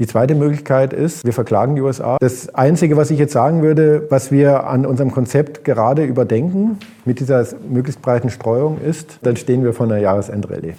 [0.00, 2.16] Die zweite Möglichkeit ist, wir verklagen die USA.
[2.20, 7.20] Das Einzige, was ich jetzt sagen würde, was wir an unserem Konzept gerade überdenken, mit
[7.20, 10.72] dieser möglichst breiten Streuung ist, dann stehen wir vor einer Jahresendrallye.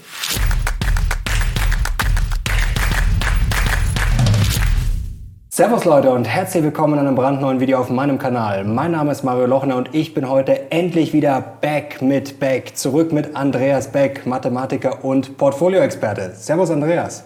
[5.51, 8.63] Servus Leute und herzlich willkommen in einem brandneuen Video auf meinem Kanal.
[8.63, 12.75] Mein Name ist Mario Lochner und ich bin heute endlich wieder back mit Beck.
[12.75, 16.31] Zurück mit Andreas Beck, Mathematiker und Portfolioexperte.
[16.33, 17.25] Servus Andreas.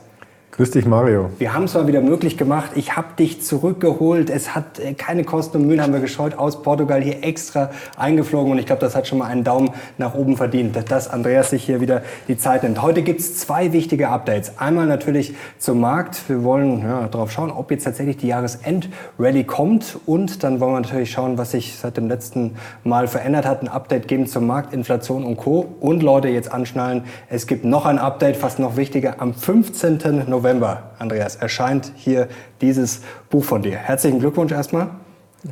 [0.57, 1.31] Grüß dich, Mario.
[1.37, 2.71] Wir haben es mal wieder möglich gemacht.
[2.75, 4.29] Ich habe dich zurückgeholt.
[4.29, 8.53] Es hat äh, keine Kosten und Mühen, haben wir gescheut, aus Portugal hier extra eingeflogen.
[8.53, 11.65] Und ich glaube, das hat schon mal einen Daumen nach oben verdient, dass Andreas sich
[11.65, 12.81] hier wieder die Zeit nimmt.
[12.81, 14.53] Heute gibt es zwei wichtige Updates.
[14.57, 16.29] Einmal natürlich zum Markt.
[16.29, 19.99] Wir wollen ja, darauf schauen, ob jetzt tatsächlich die Jahresend-Rally kommt.
[20.05, 23.61] Und dann wollen wir natürlich schauen, was sich seit dem letzten Mal verändert hat.
[23.61, 25.75] Ein Update geben zum Markt, Inflation und Co.
[25.81, 27.03] Und Leute, jetzt anschnallen.
[27.27, 30.23] Es gibt noch ein Update, fast noch wichtiger, am 15.
[30.29, 32.27] November November, Andreas, erscheint hier
[32.61, 33.77] dieses Buch von dir.
[33.77, 34.91] Herzlichen Glückwunsch erstmal.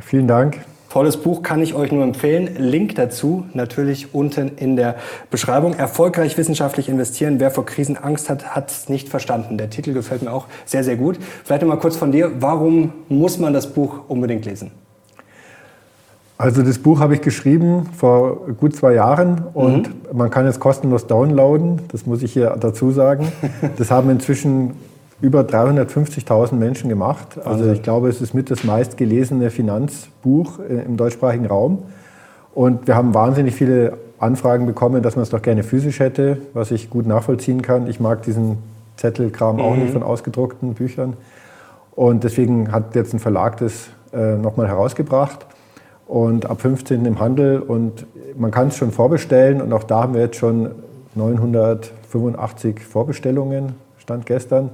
[0.01, 0.59] Vielen Dank.
[0.91, 2.55] Tolles Buch kann ich euch nur empfehlen.
[2.59, 4.97] Link dazu natürlich unten in der
[5.31, 5.73] Beschreibung.
[5.73, 7.39] Erfolgreich wissenschaftlich investieren.
[7.39, 9.57] Wer vor Krisen Angst hat, hat es nicht verstanden.
[9.57, 11.17] Der Titel gefällt mir auch sehr, sehr gut.
[11.43, 12.31] Vielleicht noch mal kurz von dir.
[12.39, 14.69] Warum muss man das Buch unbedingt lesen?
[16.43, 20.17] Also das Buch habe ich geschrieben vor gut zwei Jahren und mhm.
[20.17, 23.31] man kann es kostenlos downloaden, das muss ich hier dazu sagen.
[23.77, 24.71] Das haben inzwischen
[25.23, 27.39] über 350.000 Menschen gemacht.
[27.45, 31.83] Also ich glaube, es ist mit das meistgelesene Finanzbuch äh, im deutschsprachigen Raum.
[32.53, 36.71] Und wir haben wahnsinnig viele Anfragen bekommen, dass man es doch gerne physisch hätte, was
[36.71, 37.87] ich gut nachvollziehen kann.
[37.87, 38.57] Ich mag diesen
[38.97, 39.93] Zettelkram auch nicht mhm.
[39.93, 41.13] von ausgedruckten Büchern.
[41.95, 45.45] Und deswegen hat jetzt ein Verlag das äh, nochmal herausgebracht
[46.05, 47.05] und ab 15.
[47.05, 50.71] im Handel und man kann es schon vorbestellen und auch da haben wir jetzt schon
[51.15, 54.69] 985 Vorbestellungen, stand gestern.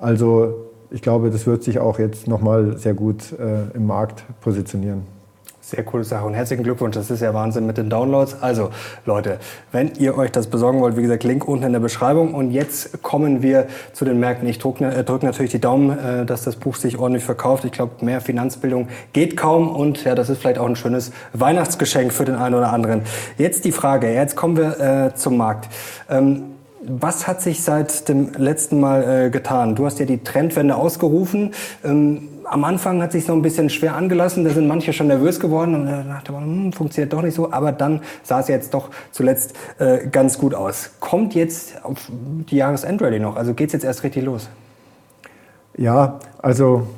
[0.00, 5.02] Also ich glaube, das wird sich auch jetzt nochmal sehr gut äh, im Markt positionieren.
[5.60, 6.96] Sehr coole Sache und herzlichen Glückwunsch.
[6.96, 8.42] Das ist ja Wahnsinn mit den Downloads.
[8.42, 8.70] Also
[9.04, 9.38] Leute,
[9.70, 12.34] wenn ihr euch das besorgen wollt, wie gesagt, Link unten in der Beschreibung.
[12.34, 14.48] Und jetzt kommen wir zu den Märkten.
[14.48, 17.64] Ich drücke äh, drück natürlich die Daumen, äh, dass das Buch sich ordentlich verkauft.
[17.64, 19.68] Ich glaube, mehr Finanzbildung geht kaum.
[19.68, 23.02] Und ja, das ist vielleicht auch ein schönes Weihnachtsgeschenk für den einen oder anderen.
[23.38, 25.68] Jetzt die Frage, jetzt kommen wir äh, zum Markt.
[26.08, 26.42] Ähm,
[26.82, 29.74] was hat sich seit dem letzten Mal äh, getan?
[29.74, 31.52] Du hast ja die Trendwende ausgerufen.
[31.84, 35.38] Ähm, am Anfang hat sich so ein bisschen schwer angelassen, da sind manche schon nervös
[35.38, 38.74] geworden und da dachte man, hm, funktioniert doch nicht so, aber dann sah es jetzt
[38.74, 40.90] doch zuletzt äh, ganz gut aus.
[41.00, 43.36] Kommt jetzt auf die Jahresendrallye noch?
[43.36, 44.48] Also geht es jetzt erst richtig los?
[45.76, 46.88] Ja, also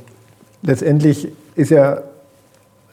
[0.63, 1.99] letztendlich ist ja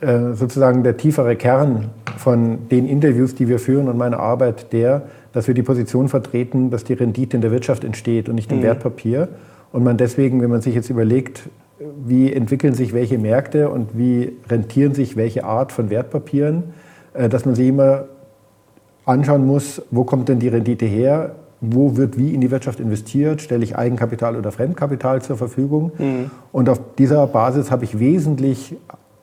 [0.02, 5.04] äh, sozusagen der tiefere Kern von den Interviews, die wir führen und meiner Arbeit der,
[5.34, 8.60] dass wir die Position vertreten, dass die Rendite in der Wirtschaft entsteht und nicht im
[8.60, 8.64] mhm.
[8.64, 9.30] Wertpapier.
[9.72, 11.50] Und man deswegen, wenn man sich jetzt überlegt,
[12.06, 16.64] wie entwickeln sich welche Märkte und wie rentieren sich welche Art von Wertpapieren,
[17.14, 18.06] äh, dass man sich immer
[19.06, 23.42] anschauen muss, wo kommt denn die Rendite her, wo wird wie in die Wirtschaft investiert,
[23.42, 25.92] stelle ich Eigenkapital oder Fremdkapital zur Verfügung.
[25.98, 26.32] Mhm.
[26.52, 28.76] Und auf dieser Basis habe ich wesentlich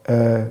[0.04, 0.44] äh,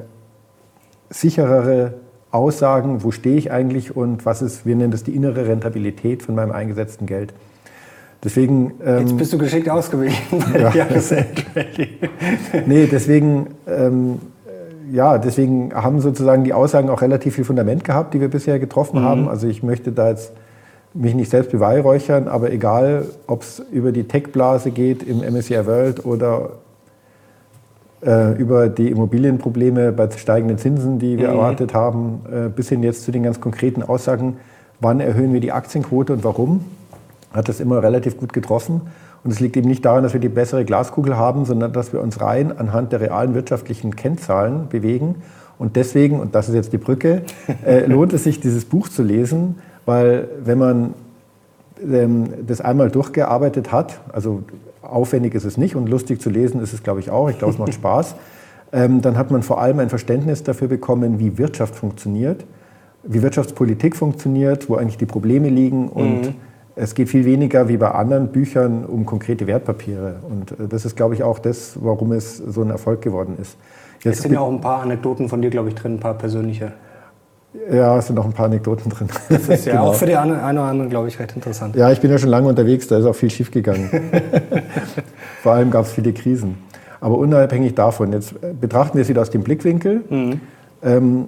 [1.10, 1.94] sicherere
[2.36, 6.36] Aussagen, wo stehe ich eigentlich und was ist, wir nennen das die innere Rentabilität von
[6.36, 7.34] meinem eingesetzten Geld.
[8.24, 10.88] Deswegen, ähm, Jetzt bist du geschickt ausgewichen bei ja.
[12.66, 14.20] Nee, deswegen, ähm,
[14.92, 19.00] ja, deswegen haben sozusagen die Aussagen auch relativ viel Fundament gehabt, die wir bisher getroffen
[19.00, 19.06] mhm.
[19.06, 19.28] haben.
[19.30, 20.32] Also ich möchte da jetzt
[20.94, 26.06] mich nicht selbst beweihräuchern, aber egal, ob es über die Tech-Blase geht im MSCI World
[26.06, 26.52] oder
[28.38, 31.36] über die Immobilienprobleme bei steigenden Zinsen, die wir mhm.
[31.36, 34.38] erwartet haben, äh, bis hin jetzt zu den ganz konkreten Aussagen,
[34.80, 36.66] wann erhöhen wir die Aktienquote und warum
[37.34, 38.82] hat das immer relativ gut getroffen.
[39.24, 42.02] Und es liegt eben nicht daran, dass wir die bessere Glaskugel haben, sondern dass wir
[42.02, 45.16] uns rein anhand der realen wirtschaftlichen Kennzahlen bewegen.
[45.58, 47.24] Und deswegen, und das ist jetzt die Brücke,
[47.66, 49.56] äh, lohnt es sich, dieses Buch zu lesen,
[49.86, 50.94] weil wenn man
[51.82, 54.44] ähm, das einmal durchgearbeitet hat, also
[54.90, 57.54] aufwendig ist es nicht und lustig zu lesen ist es, glaube ich, auch, ich glaube,
[57.54, 58.16] es macht Spaß,
[58.74, 62.46] ähm, dann hat man vor allem ein Verständnis dafür bekommen, wie Wirtschaft funktioniert,
[63.04, 66.36] wie Wirtschaftspolitik funktioniert, wo eigentlich die Probleme liegen und mhm
[66.76, 70.18] es geht viel weniger wie bei anderen Büchern um konkrete Wertpapiere.
[70.30, 73.58] Und äh, das ist, glaube ich, auch das, warum es so ein Erfolg geworden ist.
[74.04, 76.16] Jetzt es sind ja auch ein paar Anekdoten von dir, glaube ich, drin, ein paar
[76.16, 76.74] persönliche.
[77.72, 79.08] Ja, es sind noch ein paar Anekdoten drin.
[79.30, 79.88] Das ist ja genau.
[79.88, 81.76] auch für die eine, eine oder andere, glaube ich, recht interessant.
[81.76, 83.90] Ja, ich bin ja schon lange unterwegs, da ist auch viel schiefgegangen.
[85.42, 86.58] Vor allem gab es viele Krisen.
[87.02, 90.04] Aber unabhängig davon, jetzt äh, betrachten wir es wieder aus dem Blickwinkel.
[90.10, 90.42] Mhm.
[90.84, 91.26] Ähm,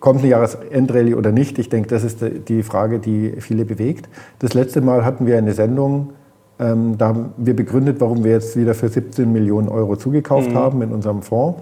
[0.00, 1.58] kommt eine Jahresendrallye oder nicht?
[1.58, 4.08] Ich denke, das ist die Frage, die viele bewegt.
[4.38, 6.10] Das letzte Mal hatten wir eine Sendung
[6.58, 10.54] Ähm, da haben wir begründet, warum wir jetzt wieder für 17 Millionen Euro zugekauft mhm.
[10.54, 11.60] haben in unserem Fonds.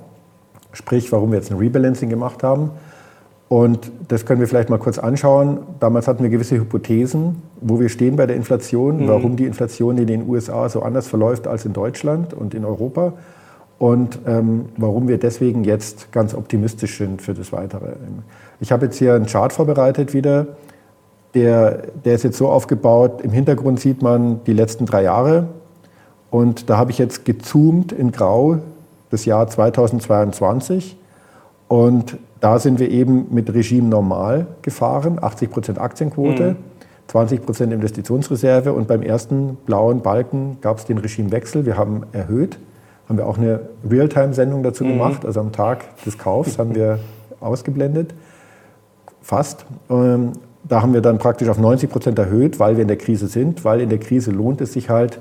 [0.72, 2.70] Sprich, warum wir jetzt ein Rebalancing gemacht haben.
[3.55, 5.61] Und das können wir vielleicht mal kurz anschauen.
[5.79, 9.06] Damals hatten wir gewisse Hypothesen, wo wir stehen bei der Inflation, mhm.
[9.06, 13.12] warum die Inflation in den USA so anders verläuft als in Deutschland und in Europa
[13.79, 17.93] und ähm, warum wir deswegen jetzt ganz optimistisch sind für das Weitere.
[18.59, 20.49] Ich habe jetzt hier einen Chart vorbereitet wieder.
[21.35, 25.47] Der, der ist jetzt so aufgebaut, im Hintergrund sieht man die letzten drei Jahre.
[26.29, 28.59] Und da habe ich jetzt gezoomt in Grau
[29.11, 30.97] das Jahr 2022.
[31.69, 36.56] Und da sind wir eben mit Regime normal gefahren, 80 Prozent Aktienquote, mhm.
[37.08, 38.72] 20 Prozent Investitionsreserve.
[38.72, 41.64] Und beim ersten blauen Balken gab es den Regimewechsel.
[41.66, 42.58] Wir haben erhöht,
[43.08, 44.88] haben wir auch eine Realtime-Sendung dazu mhm.
[44.90, 45.25] gemacht.
[45.25, 46.99] Also am Tag des Kaufs haben wir
[47.40, 48.14] ausgeblendet,
[49.22, 49.64] fast.
[49.90, 50.32] Ähm,
[50.67, 53.64] da haben wir dann praktisch auf 90 Prozent erhöht, weil wir in der Krise sind,
[53.64, 55.20] weil in der Krise lohnt es sich halt,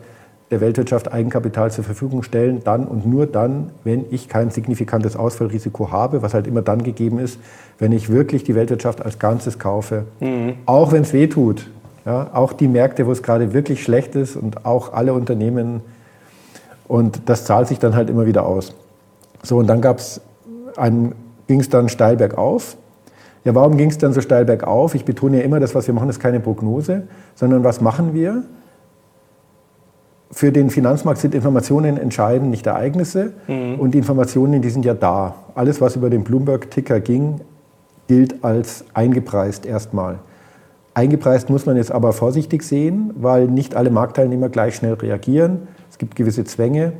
[0.53, 5.91] der Weltwirtschaft Eigenkapital zur Verfügung stellen, dann und nur dann, wenn ich kein signifikantes Ausfallrisiko
[5.91, 7.39] habe, was halt immer dann gegeben ist,
[7.79, 10.05] wenn ich wirklich die Weltwirtschaft als Ganzes kaufe.
[10.19, 10.53] Mhm.
[10.67, 11.69] Auch wenn es weh tut.
[12.05, 15.81] Ja, auch die Märkte, wo es gerade wirklich schlecht ist und auch alle Unternehmen.
[16.87, 18.75] Und das zahlt sich dann halt immer wieder aus.
[19.41, 22.77] So, und dann ging es dann steil bergauf.
[23.43, 24.93] Ja, warum ging es dann so steil bergauf?
[24.93, 28.43] Ich betone ja immer, das, was wir machen, ist keine Prognose, sondern was machen wir?
[30.33, 33.33] Für den Finanzmarkt sind Informationen entscheidend, nicht Ereignisse.
[33.47, 33.79] Mhm.
[33.79, 35.35] Und die Informationen, die sind ja da.
[35.53, 37.41] Alles, was über den Bloomberg-Ticker ging,
[38.07, 40.17] gilt als eingepreist erstmal.
[40.95, 45.67] Eingepreist muss man jetzt aber vorsichtig sehen, weil nicht alle Marktteilnehmer gleich schnell reagieren.
[45.91, 46.93] Es gibt gewisse Zwänge.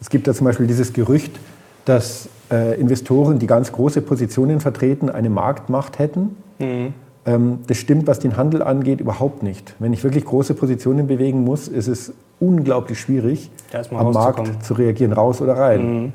[0.00, 1.40] Es gibt da zum Beispiel dieses Gerücht,
[1.86, 6.36] dass äh, Investoren, die ganz große Positionen vertreten, eine Marktmacht hätten.
[6.60, 6.94] Mhm.
[7.26, 9.74] Ähm, das stimmt, was den Handel angeht, überhaupt nicht.
[9.78, 13.50] Wenn ich wirklich große Positionen bewegen muss, ist es unglaublich schwierig,
[13.90, 16.02] am Markt zu reagieren, raus oder rein.
[16.02, 16.12] Mhm.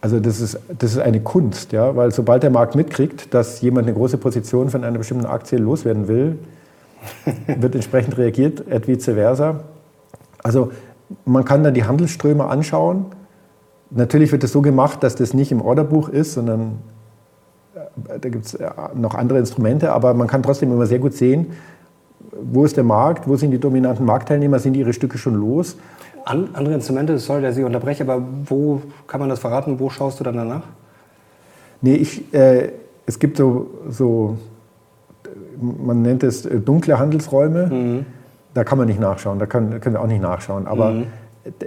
[0.00, 1.96] Also das ist, das ist eine Kunst, ja?
[1.96, 6.06] weil sobald der Markt mitkriegt, dass jemand eine große Position von einer bestimmten Aktie loswerden
[6.06, 6.38] will,
[7.46, 9.60] wird entsprechend reagiert, et vice versa.
[10.42, 10.70] Also
[11.24, 13.06] man kann dann die Handelsströme anschauen
[13.90, 16.78] Natürlich wird es so gemacht, dass das nicht im Orderbuch ist, sondern
[17.96, 21.52] da gibt es äh, noch andere Instrumente, aber man kann trotzdem immer sehr gut sehen,
[22.42, 25.76] wo ist der Markt, wo sind die dominanten Marktteilnehmer, sind ihre Stücke schon los.
[26.24, 30.20] An, andere Instrumente, sorry, dass ich unterbreche, aber wo kann man das verraten, wo schaust
[30.20, 30.62] du dann danach?
[31.80, 32.72] Nee, ich, äh,
[33.06, 34.36] es gibt so, so,
[35.60, 38.06] man nennt es äh, dunkle Handelsräume, mhm.
[38.54, 41.06] da kann man nicht nachschauen, da können, können wir auch nicht nachschauen, aber mhm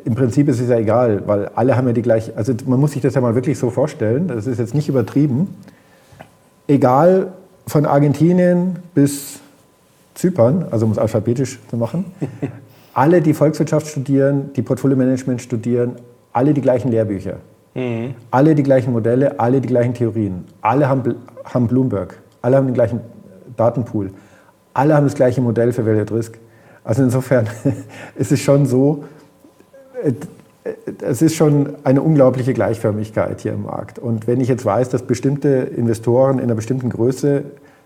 [0.04, 2.92] im Prinzip ist es ja egal, weil alle haben ja die gleiche, also man muss
[2.92, 5.56] sich das ja mal wirklich so vorstellen, das ist jetzt nicht übertrieben.
[6.70, 7.34] Egal
[7.66, 9.40] von Argentinien bis
[10.14, 12.06] Zypern, also um es alphabetisch zu machen,
[12.94, 15.96] alle, die Volkswirtschaft studieren, die Portfolio-Management studieren,
[16.32, 17.38] alle die gleichen Lehrbücher,
[17.74, 18.14] mhm.
[18.30, 22.76] alle die gleichen Modelle, alle die gleichen Theorien, alle haben, haben Bloomberg, alle haben den
[22.76, 23.00] gleichen
[23.58, 24.12] Datenpool,
[24.76, 26.38] alle haben das gleiche Modell für Value at Risk.
[26.84, 27.48] Also insofern
[28.16, 29.06] ist es schon so,
[31.02, 33.98] es ist schon eine unglaubliche Gleichförmigkeit hier im Markt.
[34.00, 37.44] Und wenn ich jetzt weiß, dass bestimmte Investoren in einer bestimmten Größe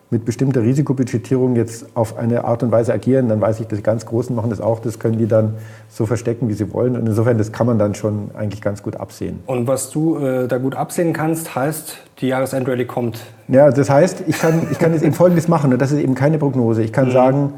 [0.09, 3.83] mit bestimmter Risikobudgetierung jetzt auf eine Art und Weise agieren, dann weiß ich, dass die
[3.83, 4.79] ganz Großen machen das auch.
[4.79, 5.55] Das können die dann
[5.89, 6.95] so verstecken, wie sie wollen.
[6.95, 9.39] Und insofern, das kann man dann schon eigentlich ganz gut absehen.
[9.47, 13.21] Und was du äh, da gut absehen kannst, heißt, die Jahresendrallye kommt.
[13.47, 15.73] Ja, das heißt, ich kann, ich kann jetzt eben Folgendes machen.
[15.73, 16.83] Und das ist eben keine Prognose.
[16.83, 17.11] Ich kann mhm.
[17.11, 17.53] sagen,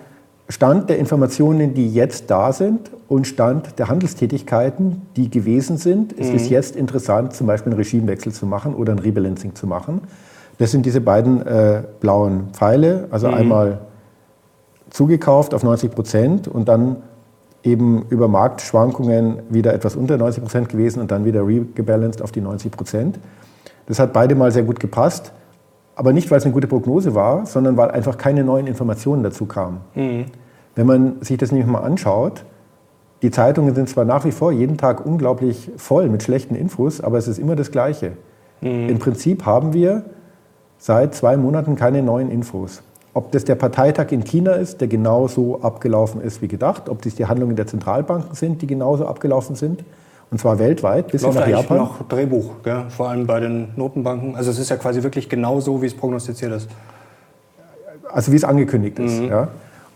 [0.47, 6.29] Stand der Informationen, die jetzt da sind und Stand der Handelstätigkeiten, die gewesen sind, ist
[6.29, 6.35] mhm.
[6.35, 10.01] es jetzt interessant, zum Beispiel einen Regimewechsel zu machen oder ein Rebalancing zu machen.
[10.59, 13.33] Das sind diese beiden äh, blauen Pfeile, also mhm.
[13.33, 13.79] einmal
[14.91, 16.97] zugekauft auf 90 Prozent und dann
[17.63, 22.41] eben über Marktschwankungen wieder etwas unter 90 Prozent gewesen und dann wieder regebalanced auf die
[22.41, 23.19] 90 Prozent.
[23.87, 25.33] Das hat beide mal sehr gut gepasst.
[25.95, 29.45] Aber nicht, weil es eine gute Prognose war, sondern weil einfach keine neuen Informationen dazu
[29.45, 29.79] kamen.
[29.95, 30.25] Mhm.
[30.75, 32.43] Wenn man sich das nämlich mal anschaut,
[33.21, 37.17] die Zeitungen sind zwar nach wie vor jeden Tag unglaublich voll mit schlechten Infos, aber
[37.17, 38.13] es ist immer das Gleiche.
[38.61, 38.89] Mhm.
[38.89, 40.03] Im Prinzip haben wir
[40.77, 42.83] seit zwei Monaten keine neuen Infos.
[43.13, 47.15] Ob das der Parteitag in China ist, der genauso abgelaufen ist wie gedacht, ob das
[47.15, 49.85] die Handlungen der Zentralbanken sind, die genauso abgelaufen sind,
[50.31, 51.77] und zwar weltweit, bis Läuft nach Japan.
[51.77, 52.85] noch Drehbuch, gell?
[52.89, 54.35] vor allem bei den Notenbanken.
[54.35, 56.69] Also es ist ja quasi wirklich genau so, wie es prognostiziert ist.
[58.11, 59.21] Also wie es angekündigt ist.
[59.21, 59.29] Mhm.
[59.29, 59.47] Ja.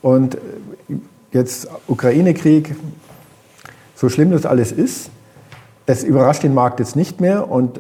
[0.01, 0.38] Und
[1.31, 2.75] jetzt Ukraine-Krieg,
[3.95, 5.09] so schlimm das alles ist,
[5.86, 7.50] das überrascht den Markt jetzt nicht mehr.
[7.50, 7.79] Und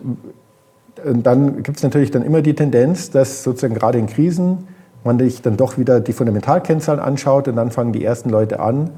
[1.03, 4.67] dann gibt es natürlich dann immer die Tendenz, dass sozusagen gerade in Krisen
[5.03, 8.89] man sich dann doch wieder die Fundamentalkennzahlen anschaut und dann fangen die ersten Leute an,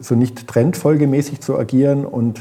[0.00, 2.40] so nicht trendfolgemäßig zu agieren und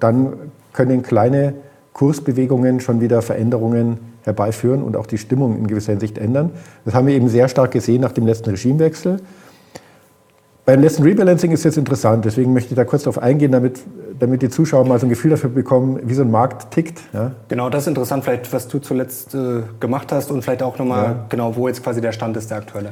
[0.00, 0.34] dann
[0.72, 1.54] können kleine
[1.92, 6.50] Kursbewegungen schon wieder Veränderungen herbeiführen und auch die Stimmung in gewisser Hinsicht ändern.
[6.84, 9.20] Das haben wir eben sehr stark gesehen nach dem letzten Regimewechsel.
[10.64, 13.80] Beim letzten Rebalancing ist jetzt interessant, deswegen möchte ich da kurz darauf eingehen, damit,
[14.18, 17.02] damit die Zuschauer mal so ein Gefühl dafür bekommen, wie so ein Markt tickt.
[17.12, 17.32] Ja.
[17.48, 21.04] Genau, das ist interessant, vielleicht was du zuletzt äh, gemacht hast und vielleicht auch nochmal
[21.04, 21.26] ja.
[21.28, 22.90] genau, wo jetzt quasi der Stand ist, der aktuelle.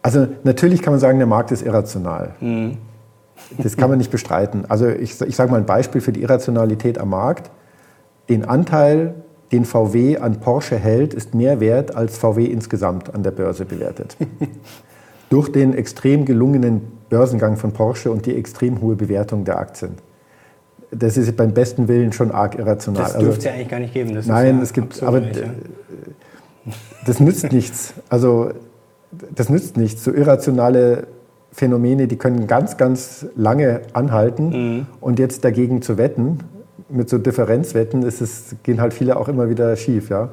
[0.00, 2.30] Also natürlich kann man sagen, der Markt ist irrational.
[2.40, 2.78] Mhm.
[3.58, 4.64] Das kann man nicht bestreiten.
[4.68, 7.50] Also ich, ich sage mal ein Beispiel für die Irrationalität am Markt.
[8.28, 9.14] Den Anteil,
[9.52, 14.16] den VW an Porsche hält, ist mehr wert, als VW insgesamt an der Börse bewertet.
[15.30, 19.94] Durch den extrem gelungenen Börsengang von Porsche und die extrem hohe Bewertung der Aktien.
[20.92, 23.02] Das ist beim besten Willen schon arg irrational.
[23.02, 24.14] Das dürfte es ja eigentlich gar nicht geben.
[24.14, 25.22] Das nein, ja es gibt, aber
[27.06, 27.94] das nützt nichts.
[28.08, 28.50] Also
[29.34, 30.04] das nützt nichts.
[30.04, 31.06] So irrationale
[31.52, 34.48] Phänomene, die können ganz, ganz lange anhalten.
[34.48, 34.86] Mhm.
[35.00, 36.40] Und jetzt dagegen zu wetten,
[36.88, 40.10] mit so Differenzwetten, ist es, gehen halt viele auch immer wieder schief.
[40.10, 40.30] Ja?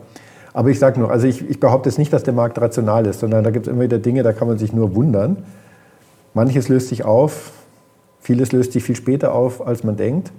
[0.54, 3.20] Aber ich sage nur, also ich, ich behaupte jetzt nicht, dass der Markt rational ist,
[3.20, 5.44] sondern da gibt es immer wieder Dinge, da kann man sich nur wundern.
[6.34, 7.52] Manches löst sich auf,
[8.20, 10.32] vieles löst sich viel später auf, als man denkt.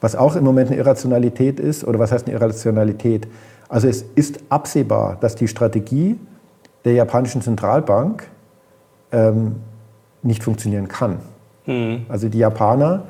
[0.00, 3.26] Was auch im Moment eine Irrationalität ist, oder was heißt eine Irrationalität?
[3.68, 6.18] Also es ist absehbar, dass die Strategie
[6.84, 8.28] der japanischen Zentralbank
[9.12, 9.56] ähm,
[10.24, 11.18] nicht funktionieren kann.
[11.66, 12.06] Mhm.
[12.08, 13.04] Also die Japaner,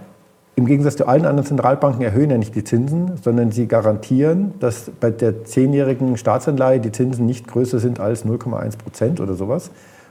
[0.56, 4.90] im Gegensatz zu allen anderen Zentralbanken, erhöhen ja nicht die Zinsen, sondern sie garantieren, dass
[5.00, 9.71] bei der zehnjährigen Staatsanleihe die Zinsen nicht größer sind als 0,1 Prozent oder sowas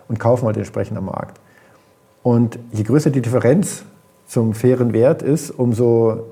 [0.10, 1.40] und kaufen halt entsprechend am Markt.
[2.24, 3.84] Und je größer die Differenz
[4.28, 6.26] zum fairen Wert ist, umso,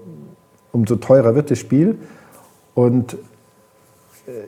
[0.71, 1.97] umso teurer wird das Spiel.
[2.73, 3.17] Und äh,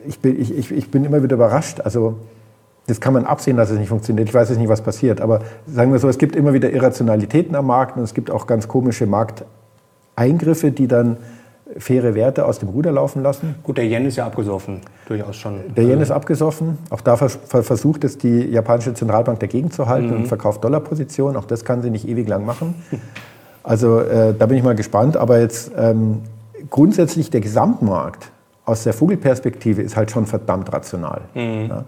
[0.06, 1.80] ich bin, ich, ich bin immer wieder überrascht.
[1.80, 2.16] Also
[2.86, 4.28] das kann man absehen, dass es nicht funktioniert.
[4.28, 5.20] Ich weiß jetzt nicht, was passiert.
[5.20, 8.46] Aber sagen wir so, es gibt immer wieder Irrationalitäten am Markt und es gibt auch
[8.46, 11.16] ganz komische Markteingriffe, die dann
[11.78, 13.54] faire Werte aus dem Ruder laufen lassen.
[13.62, 15.60] Gut, der Yen ist ja abgesoffen, durchaus schon.
[15.74, 16.78] Der Yen ist abgesoffen.
[16.90, 20.16] Auch da versucht es die japanische Zentralbank dagegen zu halten mhm.
[20.16, 21.36] und verkauft Dollarpositionen.
[21.36, 22.74] Auch das kann sie nicht ewig lang machen.
[23.66, 25.16] Also äh, da bin ich mal gespannt.
[25.16, 26.20] Aber jetzt ähm,
[26.68, 28.30] grundsätzlich der Gesamtmarkt
[28.66, 31.22] aus der Vogelperspektive ist halt schon verdammt rational.
[31.32, 31.68] Mhm.
[31.70, 31.84] Ja?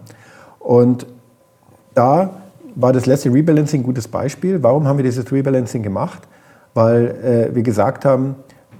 [0.67, 1.07] Und
[1.93, 2.41] da
[2.75, 4.61] war das letzte Rebalancing ein gutes Beispiel.
[4.63, 6.27] Warum haben wir dieses Rebalancing gemacht?
[6.73, 8.35] Weil äh, wir gesagt haben,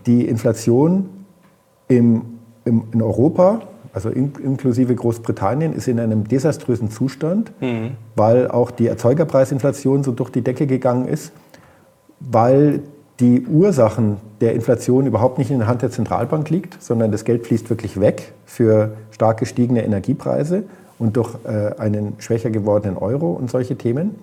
[0.06, 1.08] die Inflation
[1.88, 2.24] im,
[2.66, 3.62] im, in Europa,
[3.94, 7.92] also in, inklusive Großbritannien, ist in einem desaströsen Zustand, mhm.
[8.18, 11.32] weil auch die Erzeugerpreisinflation so durch die Decke gegangen ist,
[12.20, 12.82] weil
[13.22, 17.48] die Ursachen der Inflation überhaupt nicht in der Hand der Zentralbank liegt, sondern das Geld
[17.48, 20.66] fließt wirklich weg für stark gestiegene Energiepreise
[21.00, 24.16] und durch äh, einen schwächer gewordenen Euro und solche Themen.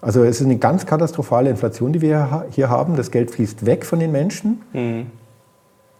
[0.00, 2.96] Also es ist eine ganz katastrophale Inflation, die wir hier haben.
[2.96, 4.60] Das Geld fließt weg von den Menschen.
[4.72, 5.06] Mhm.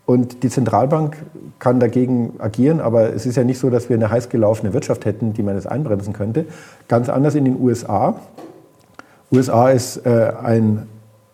[0.07, 1.17] Und die Zentralbank
[1.59, 5.07] kann dagegen agieren, aber es ist ja nicht so, dass wir eine heiß gelaufene Wirtschaft
[5.07, 6.45] hätten, die man jetzt einbremsen könnte.
[6.89, 8.17] Ganz anders in den USA.
[9.33, 10.87] USA ist äh, ein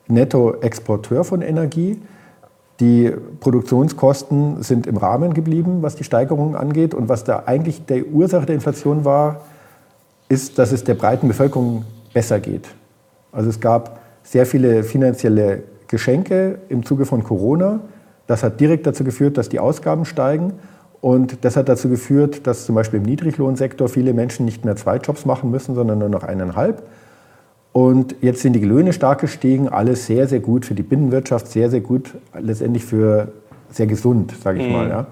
[0.07, 2.01] Nettoexporteur von Energie.
[2.81, 6.95] Die Produktionskosten sind im Rahmen geblieben, was die Steigerung angeht.
[6.95, 9.43] Und was da eigentlich der Ursache der Inflation war,
[10.31, 11.85] ist, dass es der breiten Bevölkerung
[12.15, 12.69] besser geht.
[13.33, 17.81] Also es gab sehr viele finanzielle Geschenke im Zuge von Corona.
[18.27, 20.55] Das hat direkt dazu geführt, dass die Ausgaben steigen.
[21.03, 24.97] Und das hat dazu geführt, dass zum Beispiel im Niedriglohnsektor viele Menschen nicht mehr zwei
[24.97, 26.83] Jobs machen müssen, sondern nur noch eineinhalb.
[27.73, 31.71] Und jetzt sind die Löhne stark gestiegen, alles sehr, sehr gut für die Binnenwirtschaft, sehr,
[31.71, 33.29] sehr gut, letztendlich für
[33.71, 34.73] sehr gesund, sage ich mhm.
[34.73, 34.89] mal.
[34.89, 35.07] Ja.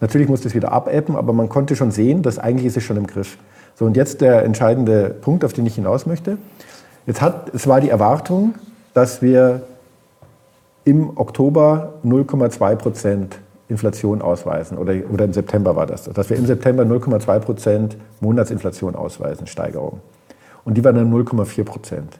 [0.00, 2.96] Natürlich muss das wieder abebben, aber man konnte schon sehen, dass eigentlich ist es schon
[2.96, 3.36] im Griff.
[3.74, 6.38] So, und jetzt der entscheidende Punkt, auf den ich hinaus möchte.
[7.06, 8.54] Jetzt hat, es war die Erwartung,
[8.92, 9.62] dass wir
[10.84, 16.46] im Oktober 0,2 Prozent Inflation ausweisen, oder, oder im September war das, dass wir im
[16.46, 20.00] September 0,2 Prozent Monatsinflation ausweisen, Steigerung.
[20.64, 22.18] Und die waren dann 0,4 Prozent.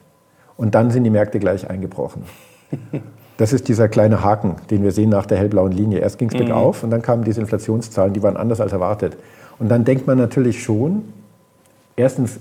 [0.57, 2.25] Und dann sind die Märkte gleich eingebrochen.
[3.37, 5.99] Das ist dieser kleine Haken, den wir sehen nach der hellblauen Linie.
[5.99, 6.47] Erst ging es mhm.
[6.47, 9.17] bergauf und dann kamen diese Inflationszahlen, die waren anders als erwartet.
[9.59, 11.03] Und dann denkt man natürlich schon,
[11.97, 12.39] erstens,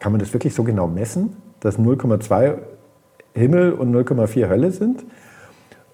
[0.00, 2.54] kann man das wirklich so genau messen, dass 0,2
[3.34, 5.04] Himmel und 0,4 Hölle sind?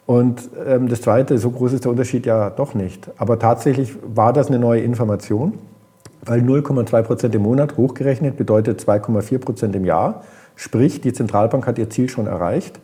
[0.07, 3.11] Und ähm, das Zweite, so groß ist der Unterschied ja doch nicht.
[3.19, 5.59] Aber tatsächlich war das eine neue Information
[6.25, 10.23] weil 0,2 Prozent im Monat hochgerechnet bedeutet 2,4 Prozent im Jahr.
[10.57, 12.81] Sprich, die Zentralbank hat ihr Ziel schon erreicht.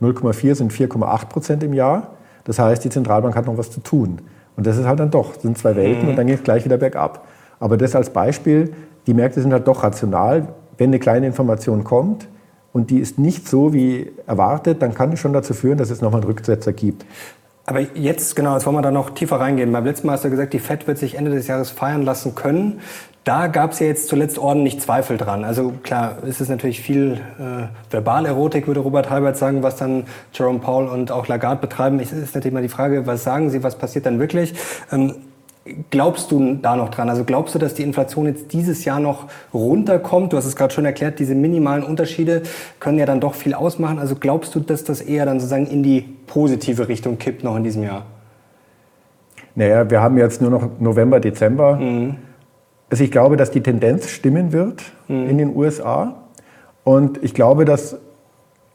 [0.00, 2.12] 0,4 sind 4,8 Prozent im Jahr.
[2.44, 4.18] Das heißt, die Zentralbank hat noch was zu tun.
[4.56, 6.76] Und das ist halt dann doch, sind zwei Welten und dann geht es gleich wieder
[6.76, 7.26] bergab.
[7.58, 8.74] Aber das als Beispiel,
[9.06, 10.48] die Märkte sind halt doch rational.
[10.76, 12.28] Wenn eine kleine Information kommt,
[12.72, 16.00] und die ist nicht so wie erwartet, dann kann es schon dazu führen, dass es
[16.00, 17.04] nochmal einen Rücksetzer gibt.
[17.64, 19.70] Aber jetzt, genau, jetzt wollen wir da noch tiefer reingehen.
[19.72, 22.34] Beim letzten Mal hast du gesagt, die FED wird sich Ende des Jahres feiern lassen
[22.34, 22.80] können.
[23.24, 25.44] Da gab es ja jetzt zuletzt ordentlich Zweifel dran.
[25.44, 30.58] Also klar, ist es natürlich viel äh, Verbalerotik, würde Robert Halbert sagen, was dann Jerome
[30.58, 32.00] Powell und auch Lagarde betreiben.
[32.00, 34.54] Es ist natürlich mal die Frage, was sagen sie, was passiert dann wirklich?
[34.90, 35.14] Ähm,
[35.90, 37.08] Glaubst du da noch dran?
[37.08, 40.32] Also glaubst du, dass die Inflation jetzt dieses Jahr noch runterkommt?
[40.32, 42.42] Du hast es gerade schon erklärt, diese minimalen Unterschiede
[42.80, 44.00] können ja dann doch viel ausmachen.
[44.00, 47.62] Also glaubst du, dass das eher dann sozusagen in die positive Richtung kippt noch in
[47.62, 48.06] diesem Jahr?
[49.54, 51.76] Naja, wir haben jetzt nur noch November, Dezember.
[51.76, 52.16] Mhm.
[52.90, 55.28] Also ich glaube, dass die Tendenz stimmen wird mhm.
[55.28, 56.16] in den USA.
[56.82, 57.98] Und ich glaube, dass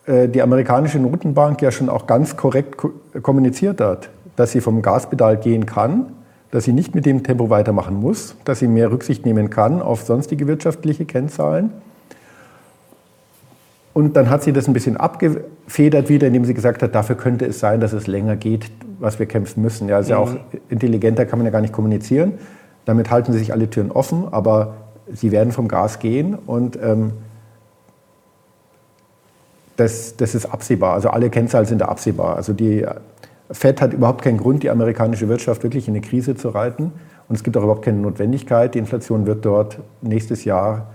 [0.05, 2.77] äh, die amerikanische Notenbank ja schon auch ganz korrekt
[3.21, 6.13] kommuniziert hat, dass sie vom Gaspedal gehen kann
[6.51, 10.03] dass sie nicht mit dem Tempo weitermachen muss, dass sie mehr Rücksicht nehmen kann auf
[10.03, 11.71] sonstige wirtschaftliche Kennzahlen.
[13.93, 17.45] Und dann hat sie das ein bisschen abgefedert wieder, indem sie gesagt hat, dafür könnte
[17.45, 19.89] es sein, dass es länger geht, was wir kämpfen müssen.
[19.89, 20.19] Ja, also mhm.
[20.19, 20.35] auch
[20.69, 22.33] intelligenter kann man ja gar nicht kommunizieren.
[22.85, 24.75] Damit halten sie sich alle Türen offen, aber
[25.11, 27.13] sie werden vom Gas gehen und ähm,
[29.77, 30.93] das, das ist absehbar.
[30.93, 32.35] Also alle Kennzahlen sind da absehbar.
[32.35, 32.85] Also die
[33.51, 36.91] FED hat überhaupt keinen Grund, die amerikanische Wirtschaft wirklich in eine Krise zu reiten.
[37.29, 38.75] Und es gibt auch überhaupt keine Notwendigkeit.
[38.75, 40.87] Die Inflation wird dort nächstes Jahr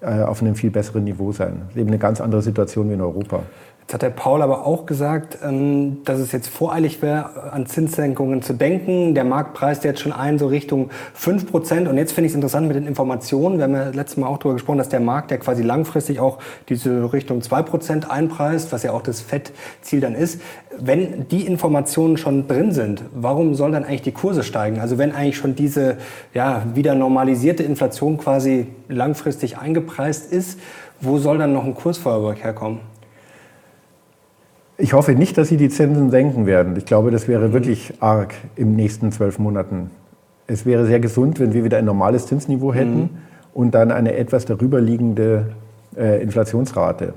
[0.00, 1.62] äh, auf einem viel besseren Niveau sein.
[1.66, 3.42] Das ist eben eine ganz andere Situation wie in Europa.
[3.86, 8.42] Jetzt hat der Paul aber auch gesagt, ähm, dass es jetzt voreilig wäre, an Zinssenkungen
[8.42, 9.14] zu denken.
[9.14, 11.86] Der Markt preist jetzt schon ein, so Richtung 5 Prozent.
[11.86, 13.58] Und jetzt finde ich es interessant mit den Informationen.
[13.58, 16.38] Wir haben ja letztes Mal auch darüber gesprochen, dass der Markt ja quasi langfristig auch
[16.68, 20.40] diese Richtung 2 Prozent einpreist, was ja auch das FED-Ziel dann ist.
[20.76, 24.80] Wenn die Informationen schon drin sind, warum soll dann eigentlich die Kurse steigen?
[24.80, 25.98] Also wenn eigentlich schon diese
[26.34, 30.58] ja, wieder normalisierte Inflation quasi langfristig eingepreist ist,
[31.00, 32.95] wo soll dann noch ein Kursfeuerwerk herkommen?
[34.78, 36.76] Ich hoffe nicht, dass Sie die Zinsen senken werden.
[36.76, 39.90] Ich glaube, das wäre wirklich arg im nächsten zwölf Monaten.
[40.46, 43.10] Es wäre sehr gesund, wenn wir wieder ein normales Zinsniveau hätten mhm.
[43.54, 45.46] und dann eine etwas darüber liegende
[45.96, 47.14] äh, Inflationsrate.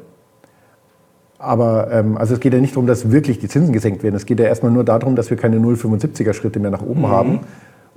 [1.37, 4.15] Aber ähm, also es geht ja nicht darum, dass wirklich die Zinsen gesenkt werden.
[4.15, 7.07] Es geht ja erstmal nur darum, dass wir keine 0,75er Schritte mehr nach oben mhm.
[7.07, 7.39] haben,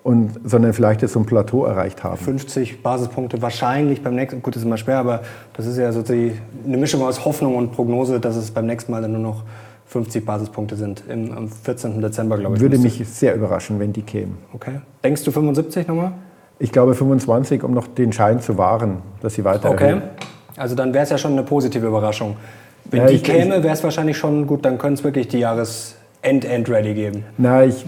[0.03, 2.17] und, sondern vielleicht jetzt so ein Plateau erreicht haben.
[2.17, 5.21] 50 Basispunkte wahrscheinlich beim nächsten, gut, das ist immer schwer, aber
[5.55, 6.33] das ist ja so die,
[6.67, 9.45] eine Mischung aus Hoffnung und Prognose, dass es beim nächsten Mal dann nur noch
[9.87, 12.01] 50 Basispunkte sind, im, am 14.
[12.01, 12.61] Dezember, glaube ich.
[12.61, 14.38] Würde mich sehr überraschen, wenn die kämen.
[14.53, 14.81] Okay.
[15.05, 16.12] Denkst du 75 nochmal?
[16.59, 20.03] Ich glaube 25, um noch den Schein zu wahren, dass sie weiter Okay, erhöhen.
[20.57, 22.37] also dann wäre es ja schon eine positive Überraschung.
[22.85, 26.95] Wenn ja, die käme, wäre es wahrscheinlich schon gut, dann könnte es wirklich die Jahres-End-End-Rally
[26.95, 27.25] geben.
[27.37, 27.85] Na, ich,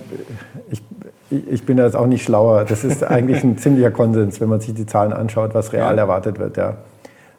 [0.70, 0.82] ich
[1.30, 2.64] ich bin jetzt auch nicht schlauer.
[2.64, 6.02] Das ist eigentlich ein ziemlicher Konsens, wenn man sich die Zahlen anschaut, was real ja.
[6.02, 6.56] erwartet wird.
[6.56, 6.76] Ja.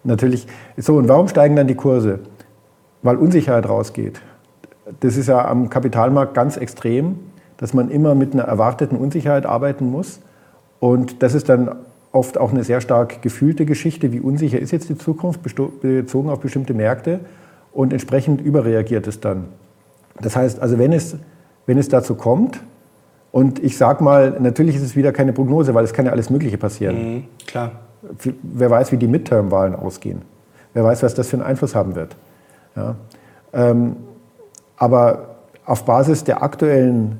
[0.04, 0.48] Natürlich.
[0.78, 2.20] So, und warum steigen dann die Kurse?
[3.02, 4.22] Weil Unsicherheit rausgeht.
[5.00, 7.20] Das ist ja am Kapitalmarkt ganz extrem,
[7.58, 10.20] dass man immer mit einer erwarteten Unsicherheit arbeiten muss.
[10.80, 11.76] Und das ist dann
[12.12, 14.12] oft auch eine sehr stark gefühlte Geschichte.
[14.12, 15.42] Wie unsicher ist jetzt die Zukunft
[15.82, 17.20] bezogen auf bestimmte Märkte?
[17.72, 19.46] Und entsprechend überreagiert es dann.
[20.22, 21.18] Das heißt, also wenn es,
[21.66, 22.62] wenn es dazu kommt,
[23.36, 26.30] und ich sage mal, natürlich ist es wieder keine Prognose, weil es kann ja alles
[26.30, 26.96] Mögliche passieren.
[26.96, 27.72] Mhm, klar.
[28.44, 30.22] Wer weiß, wie die Midterm-Wahlen ausgehen.
[30.74, 32.16] Wer weiß, was das für einen Einfluss haben wird.
[32.78, 32.96] Ja.
[33.52, 33.98] Ähm,
[34.78, 37.18] aber auf Basis der aktuellen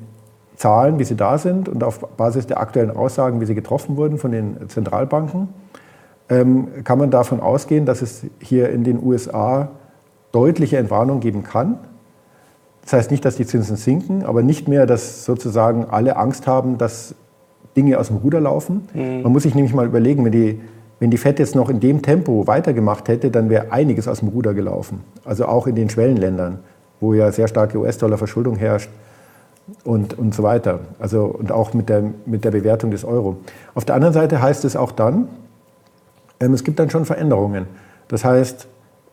[0.56, 4.16] Zahlen, wie sie da sind, und auf Basis der aktuellen Aussagen, wie sie getroffen wurden
[4.16, 5.50] von den Zentralbanken,
[6.30, 9.68] ähm, kann man davon ausgehen, dass es hier in den USA
[10.32, 11.78] deutliche Entwarnung geben kann
[12.86, 16.78] das heißt nicht, dass die Zinsen sinken, aber nicht mehr, dass sozusagen alle Angst haben,
[16.78, 17.16] dass
[17.76, 18.88] Dinge aus dem Ruder laufen.
[18.94, 19.22] Mhm.
[19.22, 20.60] Man muss sich nämlich mal überlegen, wenn die,
[21.00, 24.28] wenn die FED jetzt noch in dem Tempo weitergemacht hätte, dann wäre einiges aus dem
[24.28, 25.00] Ruder gelaufen.
[25.24, 26.60] Also auch in den Schwellenländern,
[27.00, 28.88] wo ja sehr starke US-Dollar-Verschuldung herrscht
[29.82, 30.78] und, und so weiter.
[31.00, 33.38] Also, und auch mit der, mit der Bewertung des Euro.
[33.74, 35.26] Auf der anderen Seite heißt es auch dann,
[36.38, 37.66] ähm, es gibt dann schon Veränderungen.
[38.06, 38.68] Das heißt,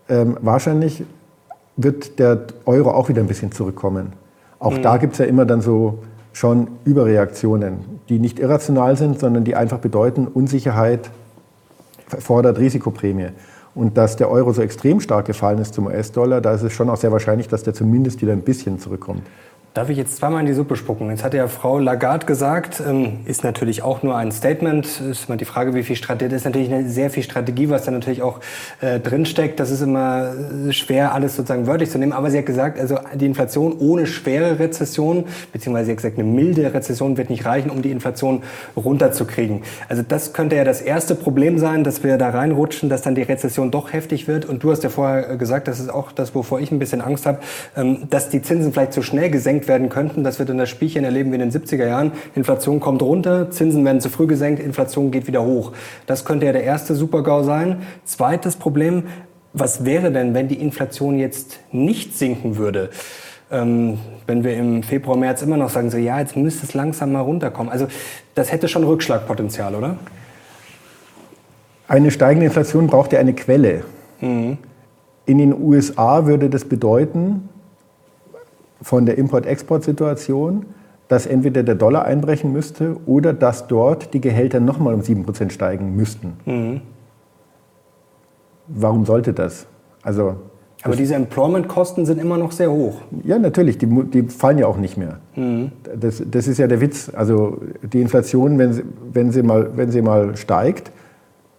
[0.09, 1.03] ähm, wahrscheinlich
[1.75, 4.13] wird der Euro auch wieder ein bisschen zurückkommen.
[4.59, 4.81] Auch mhm.
[4.81, 5.99] da gibt es ja immer dann so
[6.31, 11.09] schon Überreaktionen, die nicht irrational sind, sondern die einfach bedeuten, Unsicherheit
[12.19, 13.29] fordert Risikoprämie.
[13.75, 16.89] Und dass der Euro so extrem stark gefallen ist zum US-Dollar, da ist es schon
[16.89, 19.23] auch sehr wahrscheinlich, dass der zumindest wieder ein bisschen zurückkommt.
[19.73, 21.09] Darf ich jetzt zweimal in die Suppe spucken?
[21.09, 25.01] Jetzt hat ja Frau Lagarde gesagt, ähm, ist natürlich auch nur ein Statement.
[25.01, 27.81] Ist mal die Frage, wie viel Strategie, das ist natürlich eine sehr viel Strategie, was
[27.85, 28.39] da natürlich auch
[28.81, 29.59] äh, drinsteckt.
[29.59, 30.31] Das ist immer
[30.67, 32.13] äh, schwer, alles sozusagen wörtlich zu nehmen.
[32.13, 36.29] Aber sie hat gesagt, also die Inflation ohne schwere Rezession, beziehungsweise sie hat gesagt, eine
[36.29, 38.43] milde Rezession wird nicht reichen, um die Inflation
[38.75, 39.63] runterzukriegen.
[39.89, 43.23] Also das könnte ja das erste Problem sein, dass wir da reinrutschen, dass dann die
[43.23, 44.45] Rezession doch heftig wird.
[44.45, 47.25] Und du hast ja vorher gesagt, das ist auch das, wovor ich ein bisschen Angst
[47.25, 47.39] habe,
[47.75, 50.69] ähm, dass die Zinsen vielleicht zu schnell gesenkt gesenkt werden könnten, dass wir dann das
[50.69, 52.11] Spielchen erleben wie in den 70er Jahren.
[52.35, 55.71] Inflation kommt runter, Zinsen werden zu früh gesenkt, Inflation geht wieder hoch.
[56.05, 57.83] Das könnte ja der erste Supergau sein.
[58.05, 59.03] Zweites Problem,
[59.53, 62.89] was wäre denn, wenn die Inflation jetzt nicht sinken würde?
[63.51, 67.11] Ähm, wenn wir im Februar, März immer noch sagen, so ja, jetzt müsste es langsam
[67.11, 67.71] mal runterkommen.
[67.71, 67.87] Also
[68.35, 69.97] das hätte schon Rückschlagpotenzial, oder?
[71.87, 73.83] Eine steigende Inflation braucht ja eine Quelle.
[74.21, 74.57] Mhm.
[75.25, 77.47] In den USA würde das bedeuten,
[78.83, 80.65] von der Import-Export-Situation,
[81.07, 85.95] dass entweder der Dollar einbrechen müsste oder dass dort die Gehälter nochmal um 7% steigen
[85.95, 86.33] müssten.
[86.45, 86.81] Mhm.
[88.67, 89.67] Warum sollte das?
[90.01, 90.35] Also,
[90.83, 93.01] Aber diese Employment-Kosten sind immer noch sehr hoch.
[93.23, 95.19] Ja, natürlich, die, die fallen ja auch nicht mehr.
[95.35, 95.71] Mhm.
[95.99, 97.11] Das, das, ist ja der Witz.
[97.13, 100.91] Also die Inflation, wenn sie, wenn sie, mal, wenn sie mal steigt,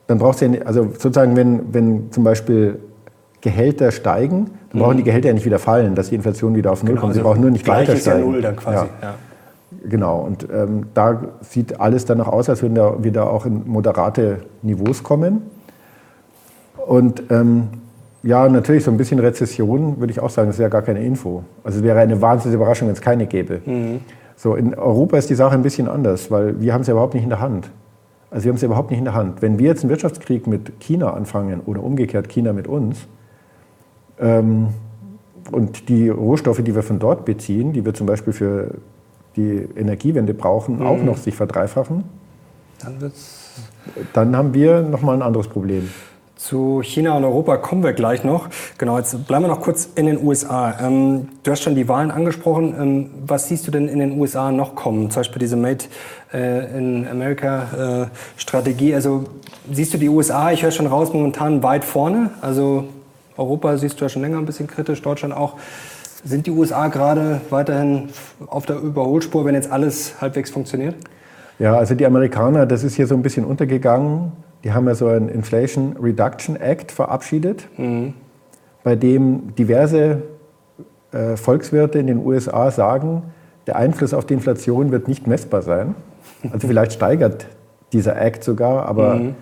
[0.07, 2.79] dann braucht sie ja, also sozusagen, wenn, wenn zum Beispiel
[3.45, 5.07] Gehälter steigen, dann brauchen die mhm.
[5.07, 7.13] Gehälter ja nicht wieder fallen, dass die Inflation wieder auf Null genau, kommt.
[7.13, 8.21] Sie also brauchen nur nicht weiter steigen.
[8.21, 8.87] Ja Null dann quasi.
[9.03, 9.09] Ja.
[9.09, 9.15] Ja.
[9.87, 14.39] Genau, und ähm, da sieht alles danach aus, als würden wir wieder auch in moderate
[14.63, 15.43] Niveaus kommen.
[16.87, 17.69] Und ähm,
[18.23, 21.05] ja, natürlich so ein bisschen Rezession, würde ich auch sagen, das ist ja gar keine
[21.05, 21.45] Info.
[21.65, 23.61] Also es wäre eine wahnsinnige Überraschung, wenn es keine gäbe.
[23.67, 24.01] Mhm.
[24.37, 27.13] So, in Europa ist die Sache ein bisschen anders, weil wir haben es ja überhaupt
[27.13, 27.71] nicht in der Hand.
[28.31, 29.43] Also wir haben es ja überhaupt nicht in der Hand.
[29.43, 33.07] Wenn wir jetzt einen Wirtschaftskrieg mit China anfangen oder umgekehrt China mit uns,
[34.19, 38.75] und die Rohstoffe, die wir von dort beziehen, die wir zum Beispiel für
[39.37, 40.87] die Energiewende brauchen, mhm.
[40.87, 42.05] auch noch sich verdreifachen,
[42.83, 43.13] dann,
[44.13, 45.89] dann haben wir nochmal ein anderes Problem.
[46.37, 48.49] Zu China und Europa kommen wir gleich noch.
[48.77, 50.75] Genau, jetzt bleiben wir noch kurz in den USA.
[50.81, 52.75] Ähm, du hast schon die Wahlen angesprochen.
[52.79, 55.11] Ähm, was siehst du denn in den USA noch kommen?
[55.11, 55.85] Zum Beispiel diese Made
[56.35, 58.95] äh, in America äh, Strategie.
[58.95, 59.25] Also
[59.71, 62.31] siehst du die USA, ich höre schon raus, momentan weit vorne.
[62.43, 62.85] Also
[63.37, 65.57] Europa siehst du ja schon länger ein bisschen kritisch, Deutschland auch.
[66.25, 68.09] Sind die USA gerade weiterhin
[68.47, 70.95] auf der Überholspur, wenn jetzt alles halbwegs funktioniert?
[71.59, 74.33] Ja, also die Amerikaner, das ist hier so ein bisschen untergegangen.
[74.65, 78.15] Die haben ja so einen Inflation Reduction Act verabschiedet, mhm.
[78.83, 80.23] bei dem diverse
[81.13, 83.23] äh, Volkswirte in den USA sagen,
[83.67, 85.95] der Einfluss auf die Inflation wird nicht messbar sein.
[86.53, 87.47] Also vielleicht steigert
[87.93, 89.35] dieser Act sogar, aber mhm.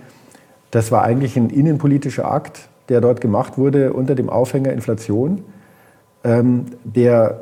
[0.71, 5.43] das war eigentlich ein innenpolitischer Akt, der dort gemacht wurde unter dem Aufhänger Inflation,
[6.25, 7.41] ähm, der